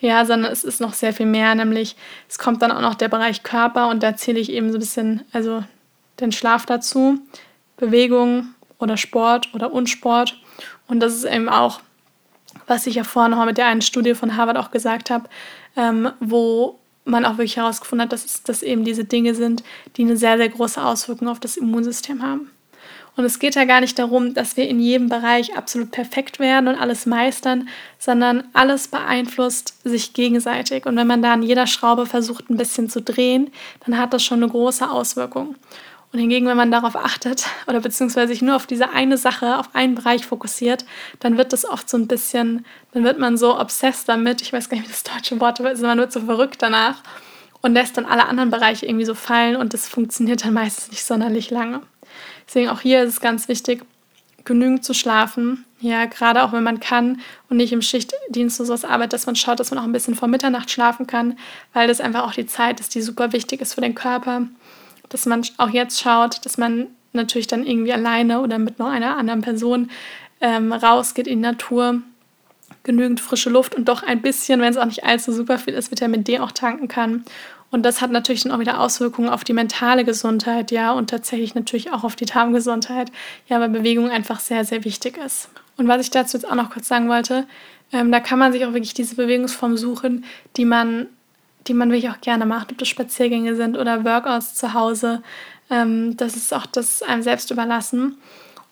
Ja, 0.00 0.24
sondern 0.24 0.50
es 0.52 0.64
ist 0.64 0.80
noch 0.80 0.94
sehr 0.94 1.12
viel 1.12 1.26
mehr, 1.26 1.54
nämlich 1.56 1.96
es 2.28 2.38
kommt 2.38 2.62
dann 2.62 2.70
auch 2.70 2.80
noch 2.80 2.94
der 2.94 3.08
Bereich 3.08 3.42
Körper 3.42 3.88
und 3.88 4.02
da 4.02 4.16
zähle 4.16 4.38
ich 4.38 4.50
eben 4.52 4.70
so 4.70 4.78
ein 4.78 4.80
bisschen, 4.80 5.24
also 5.32 5.64
den 6.20 6.30
Schlaf 6.30 6.66
dazu, 6.66 7.18
Bewegung 7.78 8.54
oder 8.78 8.96
Sport 8.96 9.54
oder 9.54 9.72
Unsport. 9.72 10.38
Und 10.86 11.00
das 11.00 11.14
ist 11.14 11.24
eben 11.24 11.48
auch, 11.48 11.80
was 12.66 12.86
ich 12.86 12.96
ja 12.96 13.04
vorhin 13.04 13.30
noch 13.30 13.38
mal 13.38 13.46
mit 13.46 13.58
der 13.58 13.66
einen 13.66 13.82
Studie 13.82 14.14
von 14.14 14.36
Harvard 14.36 14.58
auch 14.58 14.70
gesagt 14.70 15.10
habe, 15.10 15.28
ähm, 15.76 16.10
wo 16.20 16.78
man 17.04 17.24
auch 17.24 17.32
wirklich 17.32 17.56
herausgefunden 17.56 18.04
hat, 18.04 18.12
dass 18.12 18.24
es 18.24 18.42
dass 18.42 18.62
eben 18.62 18.84
diese 18.84 19.04
Dinge 19.04 19.34
sind, 19.34 19.62
die 19.96 20.02
eine 20.02 20.16
sehr, 20.16 20.36
sehr 20.36 20.48
große 20.48 20.82
Auswirkung 20.82 21.28
auf 21.28 21.40
das 21.40 21.56
Immunsystem 21.56 22.22
haben. 22.22 22.50
Und 23.16 23.24
es 23.24 23.40
geht 23.40 23.56
ja 23.56 23.64
gar 23.64 23.80
nicht 23.80 23.98
darum, 23.98 24.32
dass 24.32 24.56
wir 24.56 24.68
in 24.68 24.78
jedem 24.78 25.08
Bereich 25.08 25.56
absolut 25.56 25.90
perfekt 25.90 26.38
werden 26.38 26.68
und 26.68 26.76
alles 26.76 27.04
meistern, 27.04 27.68
sondern 27.98 28.44
alles 28.52 28.86
beeinflusst 28.86 29.74
sich 29.82 30.12
gegenseitig. 30.12 30.86
Und 30.86 30.94
wenn 30.94 31.08
man 31.08 31.20
da 31.20 31.32
an 31.32 31.42
jeder 31.42 31.66
Schraube 31.66 32.06
versucht, 32.06 32.48
ein 32.48 32.56
bisschen 32.56 32.88
zu 32.88 33.02
drehen, 33.02 33.50
dann 33.84 33.98
hat 33.98 34.12
das 34.12 34.22
schon 34.22 34.40
eine 34.40 34.52
große 34.52 34.88
Auswirkung. 34.88 35.56
Und 36.12 36.20
hingegen, 36.20 36.46
wenn 36.46 36.56
man 36.56 36.70
darauf 36.70 36.96
achtet 36.96 37.44
oder 37.66 37.80
beziehungsweise 37.80 38.28
sich 38.28 38.40
nur 38.40 38.56
auf 38.56 38.66
diese 38.66 38.90
eine 38.90 39.18
Sache, 39.18 39.58
auf 39.58 39.74
einen 39.74 39.94
Bereich 39.94 40.26
fokussiert, 40.26 40.86
dann 41.20 41.36
wird 41.36 41.52
das 41.52 41.66
oft 41.66 41.88
so 41.88 41.98
ein 41.98 42.08
bisschen, 42.08 42.64
dann 42.92 43.04
wird 43.04 43.18
man 43.18 43.36
so 43.36 43.58
obsessed 43.58 44.08
damit, 44.08 44.40
ich 44.40 44.52
weiß 44.52 44.70
gar 44.70 44.78
nicht, 44.78 44.86
wie 44.86 44.92
das 44.92 45.04
deutsche 45.04 45.38
Wort 45.40 45.60
ist, 45.60 45.82
man 45.82 45.98
wird 45.98 46.12
so 46.12 46.20
verrückt 46.20 46.62
danach 46.62 47.02
und 47.60 47.74
lässt 47.74 47.98
dann 47.98 48.06
alle 48.06 48.26
anderen 48.26 48.50
Bereiche 48.50 48.86
irgendwie 48.86 49.04
so 49.04 49.14
fallen 49.14 49.56
und 49.56 49.74
das 49.74 49.86
funktioniert 49.86 50.44
dann 50.44 50.54
meistens 50.54 50.90
nicht 50.90 51.04
sonderlich 51.04 51.50
lange. 51.50 51.82
Deswegen 52.46 52.70
auch 52.70 52.80
hier 52.80 53.02
ist 53.02 53.14
es 53.14 53.20
ganz 53.20 53.48
wichtig, 53.48 53.84
genügend 54.44 54.84
zu 54.84 54.94
schlafen. 54.94 55.66
Ja, 55.80 56.06
gerade 56.06 56.42
auch 56.42 56.52
wenn 56.52 56.64
man 56.64 56.80
kann 56.80 57.20
und 57.50 57.58
nicht 57.58 57.72
im 57.72 57.82
Schichtdienst 57.82 58.58
oder 58.58 58.66
sowas 58.66 58.84
arbeitet, 58.84 59.12
dass 59.12 59.26
man 59.26 59.36
schaut, 59.36 59.60
dass 59.60 59.70
man 59.70 59.78
auch 59.78 59.84
ein 59.84 59.92
bisschen 59.92 60.14
vor 60.14 60.26
Mitternacht 60.26 60.70
schlafen 60.70 61.06
kann, 61.06 61.38
weil 61.72 61.86
das 61.86 62.00
einfach 62.00 62.24
auch 62.24 62.32
die 62.32 62.46
Zeit 62.46 62.80
ist, 62.80 62.94
die 62.94 63.02
super 63.02 63.32
wichtig 63.32 63.60
ist 63.60 63.74
für 63.74 63.80
den 63.80 63.94
Körper. 63.94 64.48
Dass 65.08 65.26
man 65.26 65.42
auch 65.56 65.70
jetzt 65.70 66.00
schaut, 66.00 66.44
dass 66.44 66.58
man 66.58 66.86
natürlich 67.12 67.46
dann 67.46 67.66
irgendwie 67.66 67.92
alleine 67.92 68.40
oder 68.40 68.58
mit 68.58 68.78
noch 68.78 68.88
einer 68.88 69.16
anderen 69.16 69.40
Person 69.40 69.90
ähm, 70.40 70.72
rausgeht 70.72 71.26
in 71.26 71.38
die 71.38 71.48
Natur, 71.48 72.02
genügend 72.84 73.20
frische 73.20 73.50
Luft 73.50 73.74
und 73.74 73.88
doch 73.88 74.02
ein 74.02 74.22
bisschen, 74.22 74.60
wenn 74.60 74.70
es 74.70 74.76
auch 74.76 74.86
nicht 74.86 75.04
allzu 75.04 75.32
super 75.32 75.58
viel 75.58 75.74
ist, 75.74 75.90
Vitamin 75.90 76.24
D 76.24 76.38
auch 76.38 76.52
tanken 76.52 76.88
kann. 76.88 77.24
Und 77.70 77.82
das 77.82 78.00
hat 78.00 78.10
natürlich 78.10 78.44
dann 78.44 78.52
auch 78.52 78.60
wieder 78.60 78.80
Auswirkungen 78.80 79.28
auf 79.28 79.44
die 79.44 79.52
mentale 79.52 80.04
Gesundheit, 80.04 80.70
ja, 80.70 80.92
und 80.92 81.10
tatsächlich 81.10 81.54
natürlich 81.54 81.92
auch 81.92 82.02
auf 82.02 82.16
die 82.16 82.24
Darmgesundheit, 82.24 83.12
ja, 83.46 83.60
weil 83.60 83.68
Bewegung 83.68 84.08
einfach 84.10 84.40
sehr, 84.40 84.64
sehr 84.64 84.84
wichtig 84.84 85.18
ist. 85.18 85.50
Und 85.76 85.86
was 85.86 86.00
ich 86.00 86.10
dazu 86.10 86.38
jetzt 86.38 86.48
auch 86.48 86.54
noch 86.54 86.70
kurz 86.70 86.88
sagen 86.88 87.08
wollte, 87.08 87.46
ähm, 87.92 88.10
da 88.10 88.20
kann 88.20 88.38
man 88.38 88.52
sich 88.52 88.64
auch 88.64 88.72
wirklich 88.72 88.94
diese 88.94 89.16
Bewegungsform 89.16 89.76
suchen, 89.76 90.24
die 90.56 90.64
man, 90.64 91.06
die 91.68 91.74
man 91.74 91.90
wirklich 91.90 92.10
auch 92.10 92.20
gerne 92.20 92.46
macht, 92.46 92.72
ob 92.72 92.78
das 92.78 92.88
Spaziergänge 92.88 93.54
sind 93.54 93.76
oder 93.76 94.04
Workouts 94.04 94.54
zu 94.54 94.74
Hause. 94.74 95.22
Ähm, 95.70 96.16
das 96.16 96.36
ist 96.36 96.52
auch 96.54 96.66
das 96.66 97.02
einem 97.02 97.22
selbst 97.22 97.50
überlassen. 97.50 98.16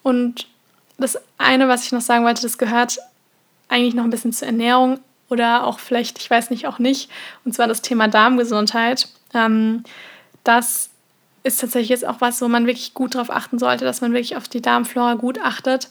Und 0.03 0.47
das 0.97 1.19
eine, 1.37 1.67
was 1.67 1.85
ich 1.85 1.91
noch 1.91 2.01
sagen 2.01 2.25
wollte, 2.25 2.41
das 2.41 2.57
gehört 2.57 2.97
eigentlich 3.69 3.93
noch 3.93 4.03
ein 4.03 4.09
bisschen 4.09 4.33
zur 4.33 4.47
Ernährung 4.47 4.99
oder 5.29 5.65
auch 5.65 5.79
vielleicht, 5.79 6.19
ich 6.19 6.29
weiß 6.29 6.49
nicht, 6.49 6.67
auch 6.67 6.79
nicht, 6.79 7.09
und 7.43 7.53
zwar 7.53 7.67
das 7.67 7.81
Thema 7.81 8.07
Darmgesundheit. 8.07 9.09
Ähm, 9.33 9.83
das 10.43 10.89
ist 11.43 11.61
tatsächlich 11.61 11.89
jetzt 11.89 12.07
auch 12.07 12.21
was, 12.21 12.41
wo 12.41 12.47
man 12.47 12.65
wirklich 12.65 12.93
gut 12.93 13.15
darauf 13.15 13.29
achten 13.29 13.59
sollte, 13.59 13.85
dass 13.85 14.01
man 14.01 14.13
wirklich 14.13 14.37
auf 14.37 14.47
die 14.47 14.61
Darmflora 14.61 15.15
gut 15.15 15.39
achtet. 15.41 15.89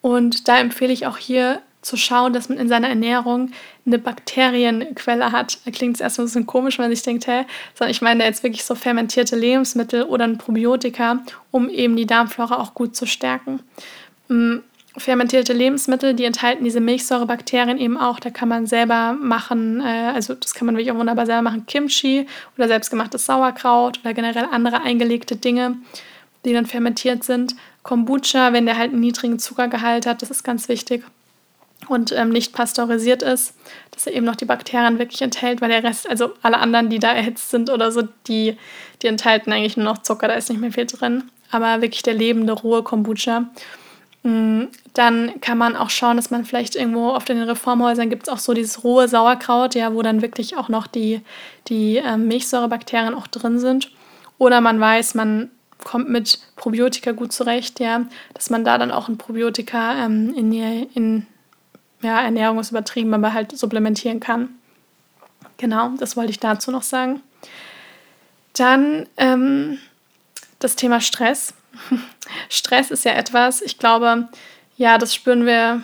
Und 0.00 0.48
da 0.48 0.58
empfehle 0.58 0.92
ich 0.92 1.06
auch 1.06 1.16
hier 1.16 1.60
zu 1.86 1.96
schauen, 1.96 2.32
dass 2.32 2.48
man 2.48 2.58
in 2.58 2.68
seiner 2.68 2.88
Ernährung 2.88 3.52
eine 3.86 4.00
Bakterienquelle 4.00 5.30
hat. 5.30 5.58
Da 5.64 5.70
klingt 5.70 5.94
es 5.94 6.00
erstmal 6.00 6.24
ein 6.24 6.28
bisschen 6.28 6.46
komisch, 6.46 6.78
wenn 6.78 6.86
man 6.86 6.94
sich 6.94 7.04
denkt, 7.04 7.28
hä, 7.28 7.44
sondern 7.74 7.92
ich 7.92 8.02
meine 8.02 8.24
jetzt 8.24 8.42
wirklich 8.42 8.64
so 8.64 8.74
fermentierte 8.74 9.36
Lebensmittel 9.36 10.02
oder 10.02 10.24
ein 10.24 10.36
Probiotika, 10.36 11.20
um 11.52 11.68
eben 11.68 11.94
die 11.94 12.06
Darmflora 12.06 12.56
auch 12.56 12.74
gut 12.74 12.96
zu 12.96 13.06
stärken. 13.06 13.60
Mm, 14.26 14.56
fermentierte 14.96 15.52
Lebensmittel, 15.52 16.14
die 16.14 16.24
enthalten 16.24 16.64
diese 16.64 16.80
Milchsäurebakterien 16.80 17.78
eben 17.78 17.96
auch. 17.96 18.18
Da 18.18 18.30
kann 18.30 18.48
man 18.48 18.66
selber 18.66 19.12
machen, 19.12 19.80
äh, 19.80 20.10
also 20.12 20.34
das 20.34 20.54
kann 20.54 20.66
man 20.66 20.74
wirklich 20.74 20.90
auch 20.90 20.98
wunderbar 20.98 21.26
selber 21.26 21.42
machen, 21.42 21.66
Kimchi 21.66 22.26
oder 22.58 22.66
selbstgemachtes 22.66 23.26
Sauerkraut 23.26 24.00
oder 24.00 24.12
generell 24.12 24.48
andere 24.50 24.82
eingelegte 24.82 25.36
Dinge, 25.36 25.76
die 26.44 26.52
dann 26.52 26.66
fermentiert 26.66 27.22
sind. 27.22 27.54
Kombucha, 27.84 28.52
wenn 28.52 28.66
der 28.66 28.76
halt 28.76 28.90
einen 28.90 29.02
niedrigen 29.02 29.38
Zuckergehalt 29.38 30.04
hat, 30.04 30.22
das 30.22 30.32
ist 30.32 30.42
ganz 30.42 30.68
wichtig 30.68 31.04
und 31.88 32.12
ähm, 32.12 32.30
nicht 32.30 32.52
pasteurisiert 32.52 33.22
ist, 33.22 33.54
dass 33.90 34.06
er 34.06 34.14
eben 34.14 34.26
noch 34.26 34.36
die 34.36 34.44
Bakterien 34.44 34.98
wirklich 34.98 35.22
enthält, 35.22 35.60
weil 35.60 35.70
der 35.70 35.84
Rest, 35.84 36.08
also 36.08 36.32
alle 36.42 36.58
anderen, 36.58 36.90
die 36.90 36.98
da 36.98 37.12
erhitzt 37.12 37.50
sind 37.50 37.70
oder 37.70 37.92
so, 37.92 38.02
die, 38.26 38.56
die 39.02 39.06
enthalten 39.06 39.52
eigentlich 39.52 39.76
nur 39.76 39.84
noch 39.84 39.98
Zucker, 39.98 40.28
da 40.28 40.34
ist 40.34 40.50
nicht 40.50 40.60
mehr 40.60 40.72
viel 40.72 40.86
drin. 40.86 41.24
Aber 41.50 41.80
wirklich 41.80 42.02
der 42.02 42.14
lebende, 42.14 42.52
rohe 42.52 42.82
Kombucha. 42.82 43.46
Mm, 44.22 44.64
dann 44.92 45.40
kann 45.40 45.56
man 45.56 45.76
auch 45.76 45.90
schauen, 45.90 46.16
dass 46.16 46.30
man 46.30 46.44
vielleicht 46.44 46.74
irgendwo 46.74 47.10
auf 47.10 47.24
den 47.24 47.40
Reformhäusern 47.42 48.10
gibt 48.10 48.26
es 48.26 48.28
auch 48.32 48.38
so 48.38 48.54
dieses 48.54 48.82
rohe 48.82 49.06
Sauerkraut, 49.06 49.74
ja, 49.74 49.94
wo 49.94 50.02
dann 50.02 50.20
wirklich 50.20 50.56
auch 50.56 50.68
noch 50.68 50.88
die, 50.88 51.20
die 51.68 51.96
ähm, 51.96 52.26
Milchsäurebakterien 52.26 53.14
auch 53.14 53.28
drin 53.28 53.60
sind. 53.60 53.92
Oder 54.38 54.60
man 54.60 54.80
weiß, 54.80 55.14
man 55.14 55.50
kommt 55.84 56.08
mit 56.08 56.40
Probiotika 56.56 57.12
gut 57.12 57.32
zurecht, 57.32 57.78
ja, 57.78 58.06
dass 58.34 58.50
man 58.50 58.64
da 58.64 58.78
dann 58.78 58.90
auch 58.90 59.08
ein 59.08 59.18
Probiotika 59.18 60.04
ähm, 60.04 60.34
in, 60.34 60.50
die, 60.50 60.88
in 60.94 61.26
ja, 62.02 62.22
Ernährung 62.22 62.58
ist 62.58 62.70
übertrieben, 62.70 63.14
aber 63.14 63.32
halt 63.32 63.56
supplementieren 63.56 64.20
kann. 64.20 64.50
Genau, 65.58 65.90
das 65.98 66.16
wollte 66.16 66.30
ich 66.30 66.40
dazu 66.40 66.70
noch 66.70 66.82
sagen. 66.82 67.22
Dann 68.52 69.08
ähm, 69.16 69.78
das 70.58 70.76
Thema 70.76 71.00
Stress. 71.00 71.54
Stress 72.48 72.90
ist 72.90 73.04
ja 73.04 73.12
etwas, 73.12 73.62
ich 73.62 73.78
glaube, 73.78 74.28
ja, 74.76 74.98
das 74.98 75.14
spüren 75.14 75.46
wir, 75.46 75.82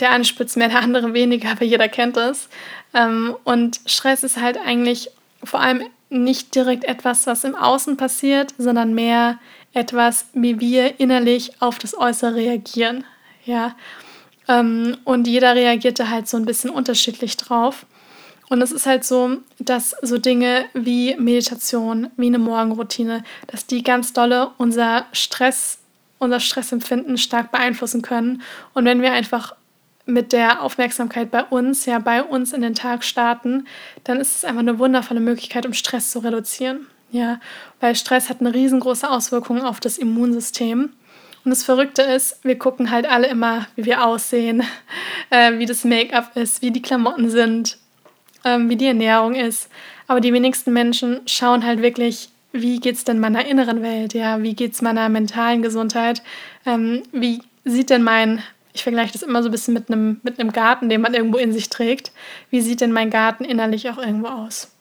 der 0.00 0.10
eine 0.10 0.24
spürt 0.24 0.54
mehr, 0.56 0.68
der 0.68 0.80
andere 0.80 1.14
weniger, 1.14 1.50
aber 1.52 1.64
jeder 1.64 1.88
kennt 1.88 2.16
es. 2.16 2.48
Ähm, 2.94 3.36
und 3.44 3.80
Stress 3.86 4.22
ist 4.22 4.40
halt 4.40 4.58
eigentlich 4.58 5.10
vor 5.42 5.60
allem 5.60 5.82
nicht 6.08 6.54
direkt 6.54 6.84
etwas, 6.84 7.26
was 7.26 7.44
im 7.44 7.54
Außen 7.54 7.96
passiert, 7.96 8.54
sondern 8.58 8.94
mehr 8.94 9.38
etwas, 9.72 10.26
wie 10.32 10.60
wir 10.60 11.00
innerlich 11.00 11.60
auf 11.60 11.78
das 11.78 11.96
Äußere 11.96 12.36
reagieren. 12.36 13.04
Ja. 13.44 13.74
Ähm, 14.48 14.96
und 15.04 15.26
jeder 15.26 15.54
reagierte 15.54 16.10
halt 16.10 16.28
so 16.28 16.36
ein 16.36 16.44
bisschen 16.44 16.70
unterschiedlich 16.70 17.36
drauf. 17.36 17.86
Und 18.48 18.62
es 18.62 18.70
ist 18.70 18.86
halt 18.86 19.04
so, 19.04 19.38
dass 19.58 19.94
so 20.02 20.18
Dinge 20.18 20.66
wie 20.72 21.16
Meditation, 21.16 22.10
wie 22.16 22.26
eine 22.26 22.38
Morgenroutine, 22.38 23.24
dass 23.48 23.66
die 23.66 23.82
ganz 23.82 24.12
dolle 24.12 24.50
unser 24.56 25.06
Stress, 25.12 25.78
unser 26.18 26.38
Stressempfinden 26.38 27.18
stark 27.18 27.50
beeinflussen 27.50 28.02
können. 28.02 28.42
Und 28.72 28.84
wenn 28.84 29.02
wir 29.02 29.12
einfach 29.12 29.54
mit 30.06 30.32
der 30.32 30.62
Aufmerksamkeit 30.62 31.32
bei 31.32 31.42
uns, 31.42 31.84
ja, 31.84 31.98
bei 31.98 32.22
uns 32.22 32.52
in 32.52 32.62
den 32.62 32.76
Tag 32.76 33.02
starten, 33.02 33.66
dann 34.04 34.20
ist 34.20 34.36
es 34.36 34.44
einfach 34.44 34.60
eine 34.60 34.78
wundervolle 34.78 35.20
Möglichkeit, 35.20 35.66
um 35.66 35.72
Stress 35.72 36.12
zu 36.12 36.20
reduzieren. 36.20 36.86
Ja, 37.10 37.40
weil 37.80 37.94
Stress 37.96 38.28
hat 38.28 38.40
eine 38.40 38.54
riesengroße 38.54 39.08
Auswirkung 39.08 39.62
auf 39.62 39.80
das 39.80 39.98
Immunsystem. 39.98 40.90
Und 41.46 41.50
das 41.50 41.62
Verrückte 41.62 42.02
ist, 42.02 42.44
wir 42.44 42.58
gucken 42.58 42.90
halt 42.90 43.08
alle 43.08 43.28
immer, 43.28 43.68
wie 43.76 43.84
wir 43.84 44.04
aussehen, 44.04 44.64
äh, 45.30 45.60
wie 45.60 45.66
das 45.66 45.84
Make-up 45.84 46.36
ist, 46.36 46.60
wie 46.60 46.72
die 46.72 46.82
Klamotten 46.82 47.30
sind, 47.30 47.78
ähm, 48.44 48.68
wie 48.68 48.74
die 48.74 48.88
Ernährung 48.88 49.36
ist. 49.36 49.68
Aber 50.08 50.20
die 50.20 50.32
wenigsten 50.32 50.72
Menschen 50.72 51.20
schauen 51.26 51.64
halt 51.64 51.82
wirklich, 51.82 52.30
wie 52.50 52.80
geht 52.80 52.96
es 52.96 53.04
denn 53.04 53.20
meiner 53.20 53.46
inneren 53.46 53.80
Welt, 53.80 54.12
ja, 54.12 54.42
wie 54.42 54.54
geht 54.54 54.72
es 54.72 54.82
meiner 54.82 55.08
mentalen 55.08 55.62
Gesundheit, 55.62 56.20
ähm, 56.66 57.04
wie 57.12 57.40
sieht 57.64 57.90
denn 57.90 58.02
mein, 58.02 58.42
ich 58.72 58.82
vergleiche 58.82 59.12
das 59.12 59.22
immer 59.22 59.44
so 59.44 59.48
ein 59.48 59.52
bisschen 59.52 59.74
mit 59.74 59.88
einem, 59.88 60.18
mit 60.24 60.40
einem 60.40 60.50
Garten, 60.50 60.88
den 60.88 61.00
man 61.00 61.14
irgendwo 61.14 61.38
in 61.38 61.52
sich 61.52 61.70
trägt, 61.70 62.10
wie 62.50 62.60
sieht 62.60 62.80
denn 62.80 62.90
mein 62.90 63.10
Garten 63.10 63.44
innerlich 63.44 63.88
auch 63.88 63.98
irgendwo 63.98 64.26
aus? 64.26 64.72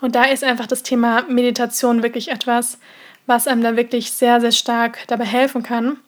Und 0.00 0.14
da 0.14 0.24
ist 0.24 0.42
einfach 0.42 0.66
das 0.66 0.82
Thema 0.82 1.26
Meditation 1.28 2.02
wirklich 2.02 2.30
etwas, 2.30 2.78
was 3.26 3.46
einem 3.46 3.62
da 3.62 3.76
wirklich 3.76 4.12
sehr, 4.12 4.40
sehr 4.40 4.52
stark 4.52 4.98
dabei 5.08 5.24
helfen 5.24 5.62
kann. 5.62 5.98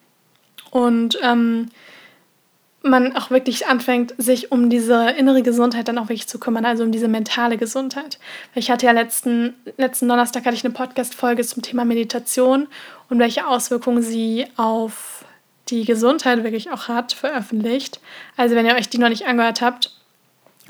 Und 0.70 1.18
ähm, 1.22 1.68
man 2.82 3.16
auch 3.16 3.30
wirklich 3.30 3.66
anfängt, 3.66 4.14
sich 4.18 4.52
um 4.52 4.70
diese 4.70 5.10
innere 5.10 5.42
Gesundheit 5.42 5.88
dann 5.88 5.98
auch 5.98 6.04
wirklich 6.04 6.28
zu 6.28 6.38
kümmern, 6.38 6.64
also 6.64 6.84
um 6.84 6.92
diese 6.92 7.08
mentale 7.08 7.56
Gesundheit. 7.56 8.18
Ich 8.54 8.70
hatte 8.70 8.86
ja 8.86 8.92
letzten, 8.92 9.54
letzten 9.76 10.08
Donnerstag 10.08 10.44
hatte 10.46 10.54
ich 10.54 10.64
eine 10.64 10.74
Podcast-Folge 10.74 11.44
zum 11.44 11.62
Thema 11.62 11.84
Meditation 11.84 12.68
und 13.08 13.18
welche 13.18 13.46
Auswirkungen 13.46 14.02
sie 14.02 14.46
auf 14.56 15.24
die 15.68 15.84
Gesundheit 15.84 16.44
wirklich 16.44 16.70
auch 16.70 16.88
hat, 16.88 17.12
veröffentlicht. 17.12 18.00
Also 18.36 18.54
wenn 18.54 18.66
ihr 18.66 18.74
euch 18.74 18.88
die 18.88 18.98
noch 18.98 19.08
nicht 19.10 19.26
angehört 19.26 19.60
habt, 19.60 19.94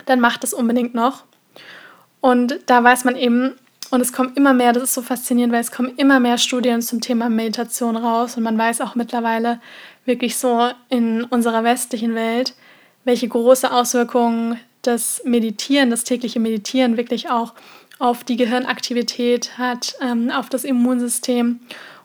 dann 0.07 0.21
macht 0.21 0.45
es 0.45 0.55
unbedingt 0.55 0.95
noch. 0.95 1.25
Und 2.21 2.59
da 2.67 2.83
weiß 2.83 3.05
man 3.05 3.17
eben, 3.17 3.55
und 3.91 4.01
es 4.01 4.13
kommt 4.13 4.37
immer 4.37 4.53
mehr, 4.53 4.73
das 4.73 4.83
ist 4.83 4.95
so 4.95 5.03
faszinierend, 5.03 5.53
weil 5.53 5.61
es 5.61 5.73
kommen 5.73 5.95
immer 5.97 6.21
mehr 6.21 6.39
Studien 6.39 6.83
zum 6.83 7.01
Thema 7.01 7.29
Meditation 7.29 7.97
raus 7.97 8.37
und 8.37 8.43
man 8.43 8.59
weiß 8.59 8.81
auch 8.81 8.95
mittlerweile, 8.95 9.61
wirklich 10.05 10.37
so 10.37 10.71
in 10.89 11.25
unserer 11.25 11.65
westlichen 11.65 12.15
Welt, 12.15 12.55
welche 13.05 13.29
große 13.29 13.71
Auswirkungen 13.71 14.59
das 14.83 15.23
Meditieren, 15.25 15.91
das 15.91 16.05
tägliche 16.05 16.41
Meditieren 16.41 16.97
wirklich 16.97 17.31
auch 17.31 17.55
auf 17.99 18.25
die 18.25 18.37
Gehirnaktivität 18.37 19.59
hat, 19.59 19.95
ähm, 20.01 20.31
auf 20.31 20.49
das 20.49 20.65
Immunsystem. 20.65 21.61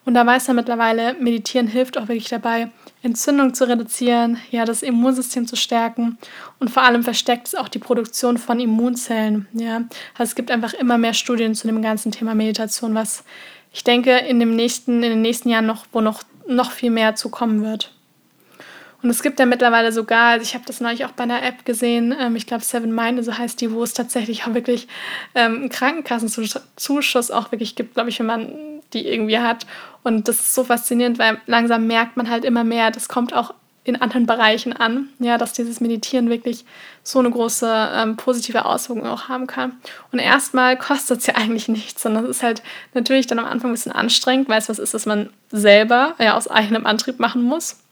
Und 0.06 0.16
da 0.16 0.26
weiß 0.26 0.48
man 0.48 0.58
mittlerweile, 0.58 1.14
Meditieren 1.16 1.68
hilft 1.68 1.98
auch 1.98 2.08
wirklich 2.08 2.30
dabei, 2.30 2.72
Entzündung 3.04 3.54
zu 3.54 3.68
reduzieren, 3.68 4.38
ja, 4.50 4.66
das 4.66 4.82
Immunsystem 4.82 5.46
zu 5.46 5.56
stärken 5.56 6.18
und 6.60 6.72
vor 6.72 6.84
allem 6.84 7.04
verstärkt 7.04 7.48
es 7.48 7.56
auch 7.56 7.68
die 7.68 7.80
Produktion 7.80 8.38
von 8.38 8.60
Immunzellen. 8.60 9.48
Ja. 9.54 9.84
Also 10.18 10.32
es 10.32 10.36
gibt 10.36 10.50
einfach 10.50 10.74
immer 10.74 10.98
mehr 10.98 11.14
Studien 11.14 11.54
zu 11.54 11.68
dem 11.68 11.82
ganzen 11.82 12.12
Thema 12.12 12.34
Meditation, 12.34 12.96
was 12.96 13.24
ich 13.72 13.84
denke 13.84 14.18
in, 14.18 14.40
dem 14.40 14.56
nächsten, 14.56 15.04
in 15.04 15.10
den 15.10 15.22
nächsten 15.22 15.50
Jahren 15.50 15.66
noch, 15.66 15.86
wo 15.92 16.00
noch 16.00 16.24
noch 16.48 16.72
viel 16.72 16.92
mehr 16.92 17.16
zukommen 17.16 17.64
wird. 17.64 17.92
Und 19.02 19.10
es 19.10 19.22
gibt 19.22 19.40
ja 19.40 19.46
mittlerweile 19.46 19.92
sogar, 19.92 20.32
also 20.32 20.44
ich 20.44 20.54
habe 20.54 20.64
das 20.66 20.80
neulich 20.80 21.04
auch 21.04 21.12
bei 21.12 21.24
einer 21.24 21.44
App 21.44 21.66
gesehen, 21.66 22.16
ähm, 22.18 22.38
ich 22.38 22.48
glaube 22.48 22.64
Seven 22.64 22.96
Mind, 22.96 23.24
so 23.24 23.38
heißt 23.38 23.60
die, 23.60 23.72
wo 23.72 23.84
es 23.84 23.94
tatsächlich 23.94 24.46
auch 24.46 24.54
wirklich 24.54 24.88
ähm, 25.36 25.56
einen 25.56 25.70
Krankenkassenzuschuss 25.70 27.30
auch 27.32 27.52
wirklich 27.52 27.76
gibt, 27.76 27.96
glaube 27.96 28.10
ich, 28.10 28.20
wenn 28.20 28.26
man 28.26 28.73
die 28.94 29.08
irgendwie 29.08 29.40
hat. 29.40 29.66
Und 30.04 30.28
das 30.28 30.40
ist 30.40 30.54
so 30.54 30.64
faszinierend, 30.64 31.20
weil 31.20 31.40
langsam 31.46 31.88
merkt 31.88 32.18
man 32.18 32.30
halt 32.30 32.46
immer 32.46 32.64
mehr, 32.64 32.92
das 32.92 33.08
kommt 33.08 33.34
auch 33.34 33.54
in 33.86 34.02
anderen 34.02 34.26
Bereichen 34.26 34.74
an, 34.74 35.10
ja, 35.20 35.38
dass 35.38 35.54
dieses 35.54 35.82
Meditieren 35.82 36.30
wirklich 36.30 36.64
so 37.04 37.20
eine 37.20 37.30
große 37.30 37.90
ähm, 37.94 38.16
positive 38.16 38.66
Auswirkung 38.66 39.06
auch 39.06 39.28
haben 39.28 39.46
kann. 39.46 39.74
Und 40.12 40.20
erstmal 40.20 40.78
kostet 40.78 41.20
es 41.20 41.28
ja 41.28 41.36
eigentlich 41.38 41.68
nichts, 41.68 42.02
sondern 42.02 42.24
es 42.26 42.38
ist 42.38 42.44
halt 42.44 42.64
natürlich 42.94 43.28
dann 43.28 43.40
am 43.40 43.46
Anfang 43.46 43.72
ein 43.72 43.74
bisschen 43.74 43.92
anstrengend, 43.92 44.48
weil 44.48 44.60
es 44.60 44.70
was 44.70 44.80
ist, 44.80 44.94
was 44.94 45.06
man 45.06 45.30
selber 45.52 46.16
ja 46.20 46.36
aus 46.38 46.48
eigenem 46.48 46.86
Antrieb 46.86 47.20
machen 47.20 47.44
muss. 47.44 47.83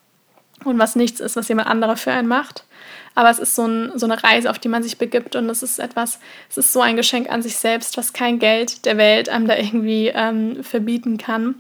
Und 0.63 0.80
was 0.80 0.95
nichts 0.95 1.19
ist, 1.19 1.36
was 1.36 1.47
jemand 1.47 1.67
anderer 1.67 1.97
für 1.97 2.12
einen 2.12 2.28
macht. 2.28 2.65
Aber 3.13 3.30
es 3.30 3.39
ist 3.39 3.56
so, 3.56 3.65
ein, 3.65 3.91
so 3.95 4.06
eine 4.06 4.24
Reise, 4.24 4.50
auf 4.50 4.60
die 4.60 4.69
man 4.69 4.84
sich 4.84 4.97
begibt 4.97 5.36
und 5.36 5.50
es 5.50 5.63
ist 5.63 5.80
etwas, 5.80 6.19
es 6.50 6.58
ist 6.58 6.71
so 6.71 6.82
ein 6.82 6.95
Geschenk 6.95 7.30
an 7.30 7.41
sich 7.41 7.58
selbst, 7.58 7.97
was 7.97 8.13
kein 8.13 8.39
Geld 8.39 8.86
der 8.86 8.97
Welt 8.97 9.28
einem 9.28 9.47
da 9.47 9.58
irgendwie 9.58 10.08
ähm, 10.13 10.63
verbieten 10.63 11.17
kann. 11.17 11.56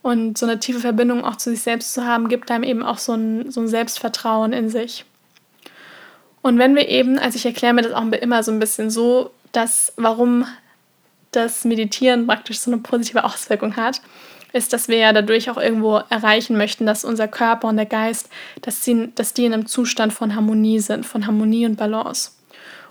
Und 0.00 0.38
so 0.38 0.46
eine 0.46 0.60
tiefe 0.60 0.80
Verbindung 0.80 1.24
auch 1.24 1.36
zu 1.36 1.50
sich 1.50 1.60
selbst 1.60 1.92
zu 1.92 2.06
haben, 2.06 2.28
gibt 2.28 2.50
einem 2.50 2.64
eben 2.64 2.82
auch 2.82 2.98
so 2.98 3.12
ein, 3.12 3.50
so 3.50 3.60
ein 3.60 3.68
Selbstvertrauen 3.68 4.52
in 4.52 4.70
sich. 4.70 5.04
Und 6.40 6.58
wenn 6.58 6.74
wir 6.74 6.88
eben, 6.88 7.18
also 7.18 7.36
ich 7.36 7.44
erkläre 7.44 7.74
mir 7.74 7.82
das 7.82 7.92
auch 7.92 8.06
immer 8.06 8.42
so 8.42 8.52
ein 8.52 8.60
bisschen 8.60 8.90
so, 8.90 9.32
dass 9.52 9.92
warum 9.96 10.46
das 11.32 11.64
Meditieren 11.64 12.26
praktisch 12.26 12.60
so 12.60 12.70
eine 12.70 12.80
positive 12.80 13.24
Auswirkung 13.24 13.76
hat, 13.76 14.00
ist, 14.52 14.72
dass 14.72 14.88
wir 14.88 14.98
ja 14.98 15.12
dadurch 15.12 15.50
auch 15.50 15.58
irgendwo 15.58 15.96
erreichen 16.08 16.56
möchten, 16.56 16.86
dass 16.86 17.04
unser 17.04 17.28
Körper 17.28 17.68
und 17.68 17.76
der 17.76 17.86
Geist, 17.86 18.30
dass, 18.62 18.84
sie, 18.84 19.10
dass 19.14 19.34
die 19.34 19.44
in 19.44 19.52
einem 19.52 19.66
Zustand 19.66 20.12
von 20.12 20.34
Harmonie 20.34 20.80
sind, 20.80 21.04
von 21.04 21.26
Harmonie 21.26 21.66
und 21.66 21.76
Balance. 21.76 22.32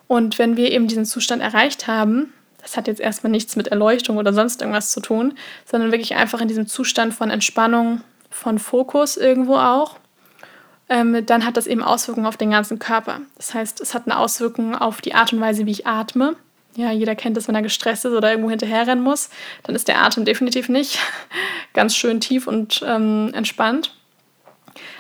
Und 0.08 0.40
wenn 0.40 0.56
wir 0.56 0.72
eben 0.72 0.88
diesen 0.88 1.06
Zustand 1.06 1.42
erreicht 1.42 1.88
haben, 1.88 2.34
das 2.62 2.78
hat 2.78 2.88
jetzt 2.88 3.02
erstmal 3.02 3.32
nichts 3.32 3.56
mit 3.56 3.68
Erleuchtung 3.68 4.18
oder 4.18 4.34
sonst 4.34 4.62
irgendwas 4.62 4.92
zu 4.92 5.00
tun, 5.00 5.34
sondern 5.66 5.92
wirklich 5.92 6.16
einfach 6.16 6.42
in 6.42 6.48
diesem 6.48 6.68
Zustand 6.68 7.14
von 7.14 7.30
Entspannung, 7.30 8.02
von 8.30 8.60
Fokus 8.60 9.18
irgendwo 9.18 9.56
auch, 9.56 9.98
ähm, 10.90 11.26
dann 11.26 11.46
hat 11.46 11.58
das 11.58 11.68
eben 11.68 11.84
Auswirkungen 11.84 12.28
auf 12.28 12.38
den 12.38 12.52
ganzen 12.52 12.80
Körper. 12.80 13.22
Das 13.36 13.54
heißt, 13.54 13.82
es 13.82 13.94
hat 13.94 14.06
eine 14.06 14.18
Auswirkung 14.18 14.76
auf 14.76 15.02
die 15.02 15.16
Art 15.16 15.34
und 15.34 15.42
Weise, 15.42 15.66
wie 15.66 15.72
ich 15.72 15.88
atme. 15.88 16.36
Ja, 16.78 16.92
jeder 16.92 17.16
kennt 17.16 17.36
das, 17.36 17.48
wenn 17.48 17.56
er 17.56 17.64
gestresst 17.64 18.06
ist 18.06 18.14
oder 18.14 18.30
irgendwo 18.30 18.52
hinterherrennen 18.52 19.04
muss. 19.04 19.32
Dann 19.64 19.76
ist 19.76 19.88
der 19.88 20.00
Atem 20.00 20.26
definitiv 20.26 20.70
nicht 20.70 21.00
ganz 21.74 21.96
schön 21.96 22.20
tief 22.20 22.46
und 22.46 22.84
ähm, 22.86 23.32
entspannt. 23.34 23.96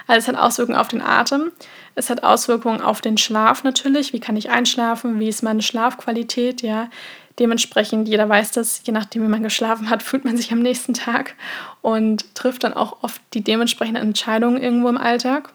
Also 0.07 0.17
es 0.17 0.27
hat 0.27 0.43
Auswirkungen 0.43 0.79
auf 0.79 0.87
den 0.87 1.03
Atem. 1.03 1.51
Es 1.93 2.09
hat 2.09 2.23
Auswirkungen 2.23 2.81
auf 2.81 3.01
den 3.01 3.19
Schlaf 3.19 3.63
natürlich. 3.63 4.11
Wie 4.11 4.19
kann 4.19 4.35
ich 4.37 4.49
einschlafen? 4.49 5.19
Wie 5.19 5.27
ist 5.27 5.43
meine 5.43 5.61
Schlafqualität? 5.61 6.63
Ja, 6.63 6.89
dementsprechend, 7.37 8.07
jeder 8.07 8.27
weiß 8.27 8.53
das, 8.53 8.81
je 8.83 8.91
nachdem, 8.91 9.21
wie 9.21 9.27
man 9.27 9.43
geschlafen 9.43 9.91
hat, 9.91 10.01
fühlt 10.03 10.25
man 10.25 10.35
sich 10.35 10.51
am 10.51 10.63
nächsten 10.63 10.95
Tag 10.95 11.35
und 11.83 12.33
trifft 12.33 12.63
dann 12.63 12.73
auch 12.73 13.03
oft 13.03 13.21
die 13.35 13.43
dementsprechenden 13.43 14.01
Entscheidungen 14.01 14.59
irgendwo 14.59 14.89
im 14.89 14.97
Alltag. 14.97 15.53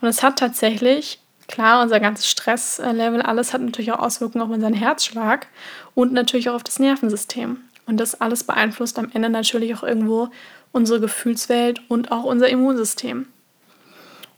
Und 0.00 0.08
es 0.08 0.22
hat 0.22 0.38
tatsächlich 0.38 1.18
Klar, 1.46 1.82
unser 1.82 2.00
ganzes 2.00 2.28
Stresslevel, 2.28 3.22
alles 3.22 3.52
hat 3.52 3.60
natürlich 3.60 3.92
auch 3.92 3.98
Auswirkungen 3.98 4.44
auf 4.44 4.50
unseren 4.50 4.72
Herzschlag 4.72 5.46
und 5.94 6.12
natürlich 6.12 6.48
auch 6.48 6.54
auf 6.54 6.64
das 6.64 6.78
Nervensystem. 6.78 7.58
Und 7.86 7.98
das 7.98 8.20
alles 8.20 8.44
beeinflusst 8.44 8.98
am 8.98 9.10
Ende 9.12 9.28
natürlich 9.28 9.74
auch 9.74 9.82
irgendwo 9.82 10.30
unsere 10.72 11.00
Gefühlswelt 11.00 11.82
und 11.88 12.12
auch 12.12 12.24
unser 12.24 12.48
Immunsystem. 12.48 13.26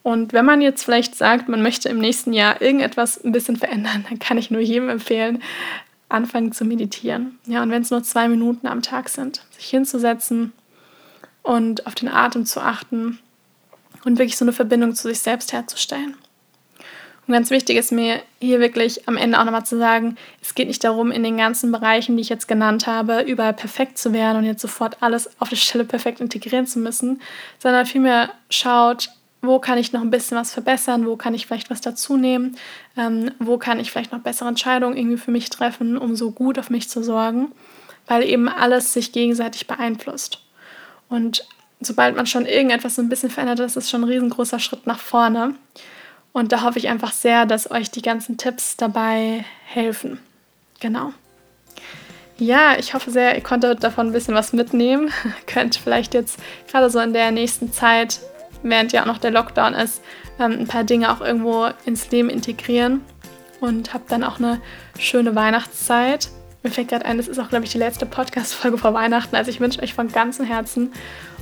Und 0.03 0.33
wenn 0.33 0.45
man 0.45 0.61
jetzt 0.61 0.85
vielleicht 0.85 1.17
sagt, 1.17 1.49
man 1.49 1.63
möchte 1.63 1.89
im 1.89 1.99
nächsten 1.99 2.33
Jahr 2.33 2.61
irgendetwas 2.61 3.23
ein 3.25 3.33
bisschen 3.33 3.57
verändern, 3.57 4.05
dann 4.09 4.19
kann 4.19 4.39
ich 4.39 4.51
nur 4.51 4.61
jedem 4.61 4.89
empfehlen, 4.89 5.43
anfangen 6.09 6.53
zu 6.53 6.65
meditieren. 6.65 7.39
Ja, 7.47 7.63
und 7.63 7.71
wenn 7.71 7.83
es 7.83 7.91
nur 7.91 8.03
zwei 8.03 8.29
Minuten 8.29 8.67
am 8.67 8.83
Tag 8.83 9.09
sind, 9.09 9.43
sich 9.51 9.67
hinzusetzen 9.67 10.53
und 11.43 11.87
auf 11.87 11.95
den 11.95 12.09
Atem 12.09 12.47
zu 12.47 12.61
achten 12.61 13.19
und 14.05 14.19
wirklich 14.19 14.37
so 14.37 14.45
eine 14.45 14.53
Verbindung 14.53 14.95
zu 14.95 15.09
sich 15.09 15.19
selbst 15.19 15.53
herzustellen. 15.53 16.17
Und 17.27 17.35
ganz 17.35 17.51
wichtig 17.51 17.77
ist 17.77 17.91
mir 17.91 18.23
hier 18.41 18.61
wirklich 18.61 19.09
am 19.09 19.17
Ende 19.17 19.41
auch 19.41 19.45
nochmal 19.45 19.67
zu 19.67 19.77
sagen, 19.79 20.17
es 20.41 20.55
geht 20.55 20.69
nicht 20.69 20.85
darum, 20.85 21.11
in 21.11 21.25
den 21.25 21.37
ganzen 21.37 21.73
Bereichen, 21.73 22.17
die 22.17 22.23
ich 22.23 22.29
jetzt 22.29 22.47
genannt 22.47 22.87
habe, 22.87 23.23
überall 23.23 23.53
perfekt 23.53 23.99
zu 23.99 24.13
werden 24.13 24.39
und 24.39 24.45
jetzt 24.45 24.63
sofort 24.63 25.03
alles 25.03 25.29
auf 25.41 25.49
der 25.49 25.57
Stelle 25.57 25.85
perfekt 25.85 26.21
integrieren 26.21 26.67
zu 26.67 26.79
müssen, 26.79 27.21
sondern 27.59 27.85
vielmehr 27.85 28.31
schaut, 28.49 29.11
wo 29.43 29.59
kann 29.59 29.79
ich 29.79 29.93
noch 29.93 30.03
ein 30.03 30.11
bisschen 30.11 30.37
was 30.37 30.53
verbessern, 30.53 31.07
wo 31.07 31.17
kann 31.17 31.35
ich 31.35 31.47
vielleicht 31.47 31.71
was 31.71 31.81
dazu 31.81 32.17
nehmen, 32.17 32.57
ähm, 32.97 33.33
wo 33.39 33.59
kann 33.59 33.81
ich 33.81 33.91
vielleicht 33.91 34.13
noch 34.13 34.21
bessere 34.21 34.49
Entscheidungen 34.49 34.97
irgendwie 34.97 35.19
für 35.19 35.31
mich 35.31 35.51
treffen, 35.51 35.99
um 35.99 36.15
so 36.17 36.31
gut 36.31 36.59
auf 36.59 36.71
mich 36.71 36.89
zu 36.89 37.03
sorgen, 37.03 37.53
weil 38.07 38.23
eben 38.25 38.49
alles 38.49 38.93
sich 38.93 39.13
gegenseitig 39.13 39.67
beeinflusst. 39.67 40.43
Und 41.09 41.47
sobald 41.81 42.17
man 42.17 42.27
schon 42.27 42.47
irgendetwas 42.47 42.97
so 42.97 43.03
ein 43.03 43.09
bisschen 43.09 43.31
verändert, 43.31 43.61
ist 43.61 43.77
es 43.77 43.91
schon 43.91 44.03
ein 44.03 44.09
riesengroßer 44.09 44.59
Schritt 44.59 44.87
nach 44.87 44.99
vorne. 44.99 45.55
Und 46.37 46.53
da 46.53 46.61
hoffe 46.61 46.79
ich 46.79 46.89
einfach 46.89 47.13
sehr, 47.13 47.47
dass 47.47 47.71
euch 47.71 47.91
die 47.91 48.03
ganzen 48.03 48.37
Tipps 48.37 48.77
dabei 48.77 49.47
helfen. 49.65 50.21
Genau. 50.81 51.15
Ja, 52.37 52.77
ich 52.79 52.93
hoffe 52.93 53.11
sehr, 53.11 53.37
ihr 53.37 53.43
konntet 53.43 53.83
davon 53.83 54.09
ein 54.09 54.13
bisschen 54.13 54.35
was 54.35 54.53
mitnehmen. 54.53 55.11
Könnt 55.47 55.77
vielleicht 55.77 56.13
jetzt 56.13 56.39
gerade 56.71 56.91
so 56.91 57.01
in 57.01 57.15
der 57.15 57.31
nächsten 57.31 57.73
Zeit, 57.73 58.21
während 58.63 58.93
ja 58.93 59.01
auch 59.01 59.07
noch 59.07 59.17
der 59.17 59.31
Lockdown 59.31 59.73
ist, 59.73 60.03
ähm, 60.39 60.53
ein 60.59 60.67
paar 60.67 60.85
Dinge 60.85 61.11
auch 61.11 61.23
irgendwo 61.23 61.69
ins 61.87 62.11
Leben 62.11 62.29
integrieren 62.29 63.01
und 63.61 63.95
habt 63.95 64.13
dann 64.13 64.23
auch 64.23 64.39
eine 64.39 64.61
schöne 64.99 65.35
Weihnachtszeit. 65.35 66.29
Mir 66.63 66.71
fällt 66.71 66.89
gerade 66.89 67.07
ein, 67.07 67.17
das 67.17 67.29
ist 67.29 67.39
auch, 67.39 67.49
glaube 67.49 67.65
ich, 67.65 67.73
die 67.73 67.79
letzte 67.79 68.05
Podcast-Folge 68.05 68.77
vor 68.77 68.93
Weihnachten. 68.93 69.37
Also 69.37 69.51
ich 69.51 69.61
wünsche 69.61 69.83
euch 69.83 69.95
von 69.95 70.13
ganzem 70.13 70.45
Herzen 70.45 70.93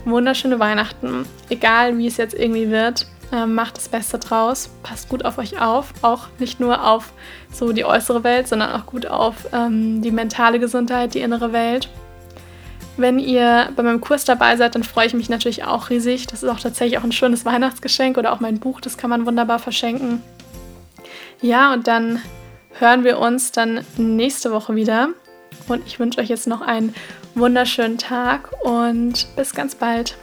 wunderschöne 0.05 0.61
Weihnachten, 0.61 1.27
egal 1.49 1.99
wie 1.99 2.07
es 2.07 2.17
jetzt 2.17 2.35
irgendwie 2.35 2.71
wird. 2.71 3.09
Ähm, 3.33 3.55
macht 3.55 3.77
das 3.77 3.89
Beste 3.89 4.19
draus, 4.19 4.71
passt 4.83 5.09
gut 5.09 5.25
auf 5.25 5.39
euch 5.39 5.61
auf, 5.61 5.93
auch 6.03 6.29
nicht 6.39 6.61
nur 6.61 6.87
auf 6.87 7.13
so 7.51 7.73
die 7.73 7.85
äußere 7.85 8.23
Welt, 8.23 8.47
sondern 8.49 8.73
auch 8.73 8.87
gut 8.87 9.07
auf 9.07 9.35
ähm, 9.53 10.03
die 10.03 10.11
mentale 10.11 10.59
Gesundheit, 10.61 11.15
die 11.15 11.21
innere 11.21 11.53
Welt. 11.53 11.89
Wenn 12.97 13.19
ihr 13.19 13.71
bei 13.75 13.83
meinem 13.83 14.01
Kurs 14.01 14.25
dabei 14.25 14.57
seid, 14.57 14.75
dann 14.77 14.85
freue 14.85 15.07
ich 15.07 15.15
mich 15.15 15.29
natürlich 15.29 15.65
auch 15.65 15.91
riesig. 15.91 16.29
Das 16.29 16.45
ist 16.45 16.49
auch 16.49 16.61
tatsächlich 16.61 16.99
auch 16.99 17.05
ein 17.05 17.13
schönes 17.13 17.45
Weihnachtsgeschenk 17.45 18.19
oder 18.19 18.33
auch 18.33 18.41
mein 18.41 18.61
Buch, 18.61 18.81
das 18.81 18.97
kann 18.97 19.11
man 19.11 19.27
wunderbar 19.27 19.59
verschenken. 19.59 20.23
Ja, 21.41 21.73
und 21.73 21.89
dann 21.89 22.21
hören 22.79 23.05
wir 23.05 23.19
uns 23.19 23.51
dann 23.51 23.85
nächste 23.97 24.53
Woche 24.53 24.77
wieder. 24.77 25.09
Und 25.67 25.87
ich 25.87 25.99
wünsche 25.99 26.21
euch 26.21 26.29
jetzt 26.29 26.47
noch 26.47 26.61
einen 26.61 26.95
wunderschönen 27.35 27.99
Tag 27.99 28.51
und 28.63 29.27
bis 29.37 29.55
ganz 29.55 29.75
bald. 29.75 30.17